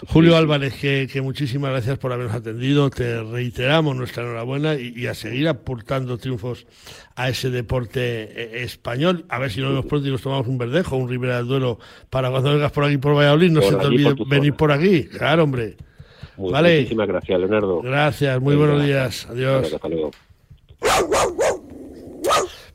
[0.07, 2.89] Julio Álvarez, que, muchísimas gracias por habernos atendido.
[2.89, 6.67] Te reiteramos nuestra enhorabuena y, a seguir aportando triunfos
[7.15, 9.23] a ese deporte eh, español.
[9.29, 11.79] A ver si no vemos pronto y nos tomamos un verdejo, un Ribera del Duero
[12.09, 13.51] para cuando vengas por aquí por Valladolid.
[13.51, 15.05] No se te olvide venir por aquí.
[15.05, 15.77] Claro, hombre.
[16.35, 17.81] Muchísimas gracias, Leonardo.
[17.81, 19.27] Gracias, muy buenos días.
[19.29, 19.73] Adiós.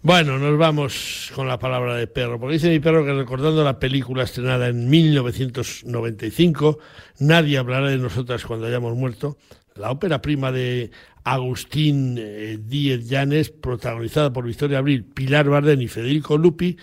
[0.04, 3.78] Bueno, nos vamos con la palabra de perro, porque dice mi perro que recordando la
[3.78, 6.80] película estrenada en 1995,
[7.20, 9.38] Nadie hablará de nosotras cuando hayamos muerto,
[9.76, 10.90] la ópera prima de
[11.22, 16.76] Agustín eh, Díez Llanes, protagonizada por Victoria Abril, Pilar Bardén y Federico Lupi,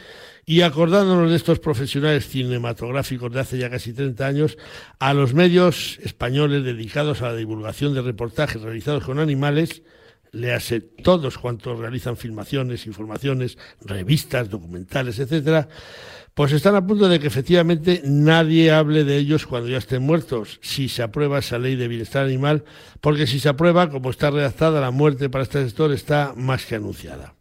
[0.46, 4.58] y acordándonos de estos profesionales cinematográficos de hace ya casi 30 años,
[4.98, 9.84] a los medios españoles dedicados a la divulgación de reportajes realizados con animales,
[10.32, 15.70] léase todos cuantos realizan filmaciones, informaciones, revistas, documentales, etcétera,
[16.34, 20.60] pues están a punto de que efectivamente nadie hable de ellos cuando ya estén muertos,
[20.62, 22.64] si se aprueba esa ley de bienestar animal,
[23.02, 26.76] porque si se aprueba, como está redactada, la muerte para este sector está más que
[26.76, 27.34] anunciada.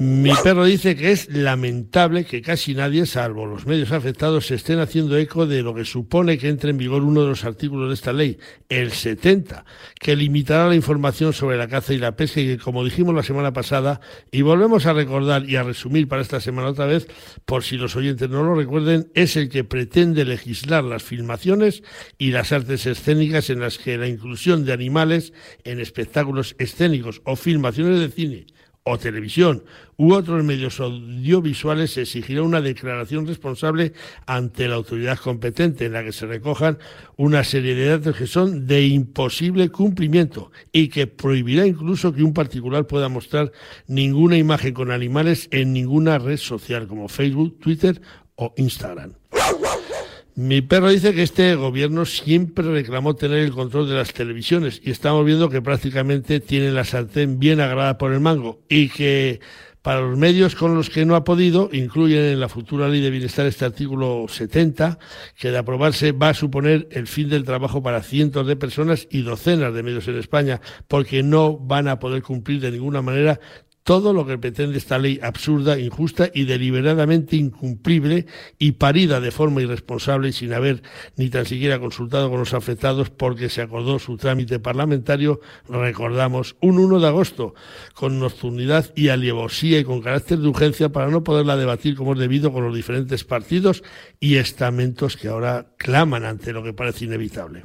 [0.00, 4.78] Mi perro dice que es lamentable que casi nadie, salvo los medios afectados, se estén
[4.78, 7.94] haciendo eco de lo que supone que entre en vigor uno de los artículos de
[7.94, 8.38] esta ley,
[8.68, 9.64] el 70,
[9.98, 13.24] que limitará la información sobre la caza y la pesca y que, como dijimos la
[13.24, 17.08] semana pasada, y volvemos a recordar y a resumir para esta semana otra vez,
[17.44, 21.82] por si los oyentes no lo recuerden, es el que pretende legislar las filmaciones
[22.18, 25.32] y las artes escénicas en las que la inclusión de animales
[25.64, 28.46] en espectáculos escénicos o filmaciones de cine
[28.88, 29.64] o televisión
[29.96, 33.92] u otros medios audiovisuales se exigirá una declaración responsable
[34.26, 36.78] ante la autoridad competente en la que se recojan
[37.16, 42.32] una serie de datos que son de imposible cumplimiento y que prohibirá incluso que un
[42.32, 43.52] particular pueda mostrar
[43.86, 48.00] ninguna imagen con animales en ninguna red social como Facebook, Twitter
[48.36, 49.17] o Instagram.
[50.40, 54.92] Mi perro dice que este gobierno siempre reclamó tener el control de las televisiones y
[54.92, 59.40] estamos viendo que prácticamente tiene la sartén bien agarrada por el mango y que
[59.82, 63.10] para los medios con los que no ha podido, incluyen en la futura ley de
[63.10, 65.00] bienestar este artículo 70,
[65.36, 69.22] que de aprobarse va a suponer el fin del trabajo para cientos de personas y
[69.22, 73.40] docenas de medios en España, porque no van a poder cumplir de ninguna manera
[73.88, 78.26] todo lo que pretende esta ley absurda, injusta y deliberadamente incumplible
[78.58, 80.82] y parida de forma irresponsable y sin haber
[81.16, 86.78] ni tan siquiera consultado con los afectados porque se acordó su trámite parlamentario, recordamos, un
[86.78, 87.54] 1 de agosto,
[87.94, 92.18] con nocturnidad y alevosía y con carácter de urgencia para no poderla debatir como es
[92.18, 93.82] debido con los diferentes partidos
[94.20, 97.64] y estamentos que ahora claman ante lo que parece inevitable.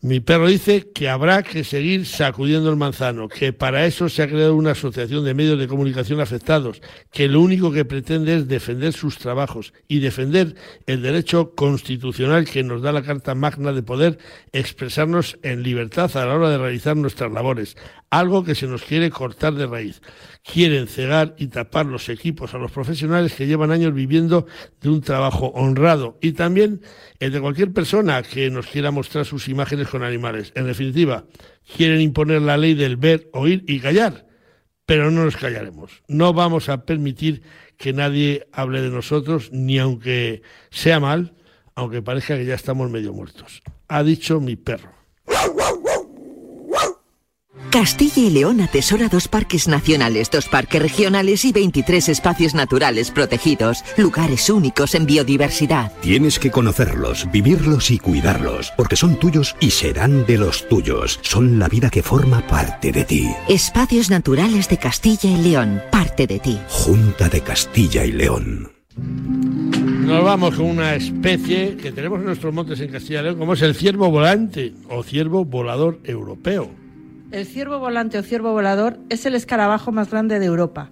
[0.00, 4.28] Mi perro dice que habrá que seguir sacudiendo el manzano, que para eso se ha
[4.28, 6.80] creado una asociación de medios de comunicación afectados,
[7.10, 10.54] que lo único que pretende es defender sus trabajos y defender
[10.86, 14.18] el derecho constitucional que nos da la Carta Magna de poder
[14.52, 17.76] expresarnos en libertad a la hora de realizar nuestras labores,
[18.10, 20.00] algo que se nos quiere cortar de raíz.
[20.42, 24.46] Quieren cegar y tapar los equipos a los profesionales que llevan años viviendo
[24.80, 26.80] de un trabajo honrado y también
[27.18, 30.52] el de cualquier persona que nos quiera mostrar sus imágenes con animales.
[30.54, 31.24] En definitiva,
[31.76, 34.26] quieren imponer la ley del ver, oír y callar,
[34.86, 36.02] pero no nos callaremos.
[36.08, 37.42] No vamos a permitir
[37.76, 41.34] que nadie hable de nosotros, ni aunque sea mal,
[41.74, 43.62] aunque parezca que ya estamos medio muertos.
[43.86, 44.92] Ha dicho mi perro.
[47.70, 53.84] Castilla y León atesora dos parques nacionales, dos parques regionales y 23 espacios naturales protegidos,
[53.96, 55.92] lugares únicos en biodiversidad.
[56.00, 61.20] Tienes que conocerlos, vivirlos y cuidarlos, porque son tuyos y serán de los tuyos.
[61.22, 63.28] Son la vida que forma parte de ti.
[63.48, 66.58] Espacios naturales de Castilla y León, parte de ti.
[66.68, 68.70] Junta de Castilla y León.
[68.96, 73.52] Nos vamos con una especie que tenemos en nuestros montes en Castilla y León, como
[73.52, 76.87] es el ciervo volante o ciervo volador europeo.
[77.30, 80.88] El ciervo volante o ciervo volador es el escarabajo más grande de Europa.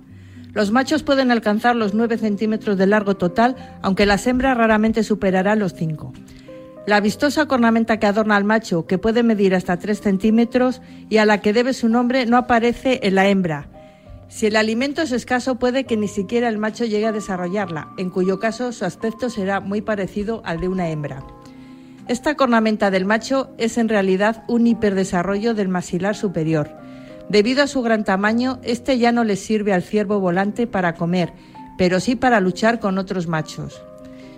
[0.52, 5.58] Los machos pueden alcanzar los 9 centímetros de largo total, aunque las hembras raramente superarán
[5.58, 6.12] los 5.
[6.86, 11.24] La vistosa cornamenta que adorna al macho, que puede medir hasta 3 centímetros y a
[11.24, 13.68] la que debe su nombre, no aparece en la hembra.
[14.28, 18.10] Si el alimento es escaso, puede que ni siquiera el macho llegue a desarrollarla, en
[18.10, 21.24] cuyo caso su aspecto será muy parecido al de una hembra.
[22.08, 26.70] Esta cornamenta del macho es en realidad un hiperdesarrollo del maxilar superior.
[27.28, 31.32] Debido a su gran tamaño, este ya no le sirve al ciervo volante para comer,
[31.76, 33.82] pero sí para luchar con otros machos.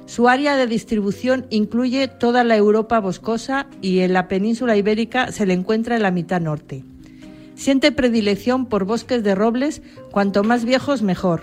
[0.06, 5.44] Su área de distribución incluye toda la Europa boscosa y en la península ibérica se
[5.44, 6.84] le encuentra en la mitad norte.
[7.54, 11.42] Siente predilección por bosques de robles, cuanto más viejos mejor.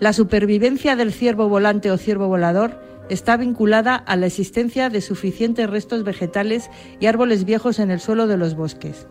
[0.00, 5.68] La supervivencia del ciervo volante o ciervo volador está vinculada a la existencia de suficientes
[5.68, 9.06] restos vegetales y árboles viejos en el suelo de los bosques.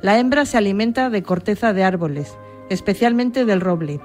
[0.00, 2.36] La hembra se alimenta de corteza de árboles,
[2.70, 4.00] especialmente del roble.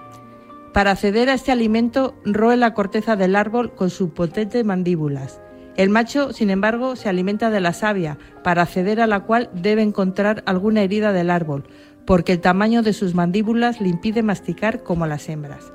[0.74, 5.40] Para acceder a este alimento, roe la corteza del árbol con sus potentes mandíbulas.
[5.76, 9.84] El macho, sin embargo, se alimenta de la savia, para acceder a la cual debe
[9.84, 11.66] encontrar alguna herida del árbol,
[12.06, 15.72] porque el tamaño de sus mandíbulas le impide masticar como las hembras.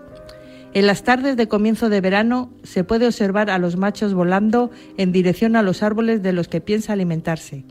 [0.75, 5.12] En las tardes de comienzo de verano se puede observar a los machos volando en
[5.12, 7.64] dirección a los árboles de los que piensa alimentarse.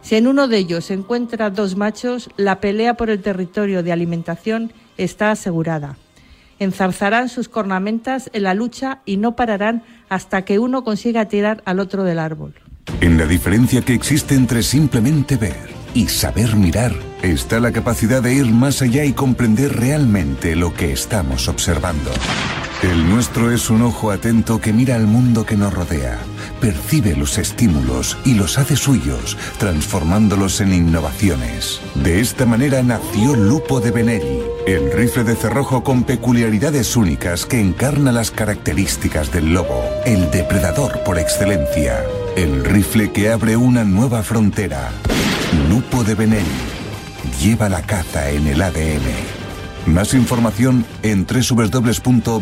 [0.00, 3.92] Si en uno de ellos se encuentra dos machos, la pelea por el territorio de
[3.92, 5.96] alimentación está asegurada.
[6.58, 11.78] Enzarzarán sus cornamentas en la lucha y no pararán hasta que uno consiga tirar al
[11.78, 12.54] otro del árbol.
[13.00, 18.34] En la diferencia que existe entre simplemente ver y saber mirar está la capacidad de
[18.34, 22.10] ir más allá y comprender realmente lo que estamos observando.
[22.82, 26.18] El nuestro es un ojo atento que mira al mundo que nos rodea,
[26.60, 31.80] percibe los estímulos y los hace suyos, transformándolos en innovaciones.
[31.94, 37.60] De esta manera nació Lupo de Benelli, el rifle de cerrojo con peculiaridades únicas que
[37.60, 42.02] encarna las características del lobo, el depredador por excelencia,
[42.36, 44.90] el rifle que abre una nueva frontera.
[45.68, 46.81] Lupo de Benelli
[47.40, 49.10] lleva la caza en el ADN.
[49.86, 52.32] Más información en www.benelli.it.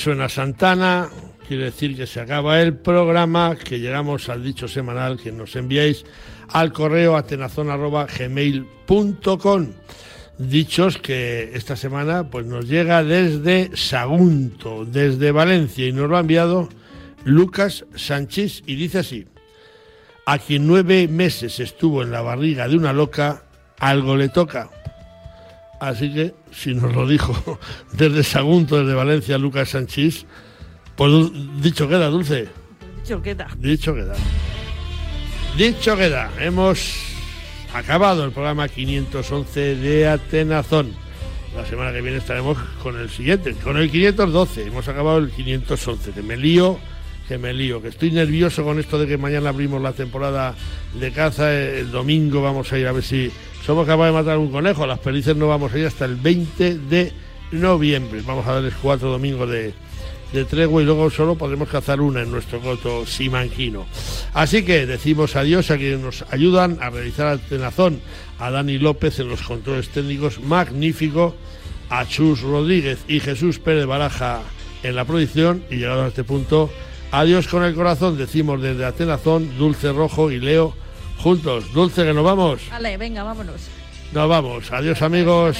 [0.00, 1.10] suena Santana,
[1.46, 6.06] quiere decir que se acaba el programa, que llegamos al dicho semanal que nos enviáis
[6.48, 9.66] al correo atenazón.gmail.com.
[10.38, 16.20] Dichos que esta semana pues nos llega desde Sagunto, desde Valencia, y nos lo ha
[16.20, 16.70] enviado
[17.24, 19.26] Lucas Sánchez y dice así,
[20.24, 23.42] a quien nueve meses estuvo en la barriga de una loca,
[23.78, 24.70] algo le toca.
[25.80, 27.58] Así que, si nos lo dijo
[27.92, 30.26] desde Sagunto, desde Valencia, Lucas Sánchez,
[30.94, 31.10] pues
[31.62, 32.48] dicho queda, Dulce.
[33.02, 33.48] Dicho queda.
[33.58, 34.14] Dicho queda.
[35.56, 36.30] Dicho queda.
[36.38, 36.94] Hemos
[37.72, 40.92] acabado el programa 511 de Atenazón.
[41.56, 44.66] La semana que viene estaremos con el siguiente, con el 512.
[44.66, 46.12] Hemos acabado el 511.
[46.12, 46.78] Que me lío,
[47.26, 50.54] que me lío, que estoy nervioso con esto de que mañana abrimos la temporada
[50.94, 51.52] de caza.
[51.52, 53.32] El domingo vamos a ir a ver si
[53.64, 54.86] somos capaces de matar un conejo.
[54.86, 57.12] Las perdices no vamos a ir hasta el 20 de
[57.52, 58.22] noviembre.
[58.26, 59.74] Vamos a darles cuatro domingos de,
[60.32, 63.86] de tregua y luego solo podremos cazar una en nuestro coto simanquino.
[64.32, 68.00] Así que decimos adiós a quienes nos ayudan a realizar el tenazón,
[68.38, 71.34] a Dani López en los controles técnicos, magnífico,
[71.90, 74.42] a Chus Rodríguez y Jesús Pérez Baraja
[74.82, 76.70] en la producción y llegado a este punto,
[77.10, 80.74] adiós con el corazón, decimos desde Atenazón, Dulce Rojo y Leo
[81.20, 81.72] juntos.
[81.72, 82.68] Dulce, que nos vamos.
[82.70, 83.68] Vale, venga, vámonos.
[84.12, 84.72] Nos vamos.
[84.72, 85.56] Adiós amigos.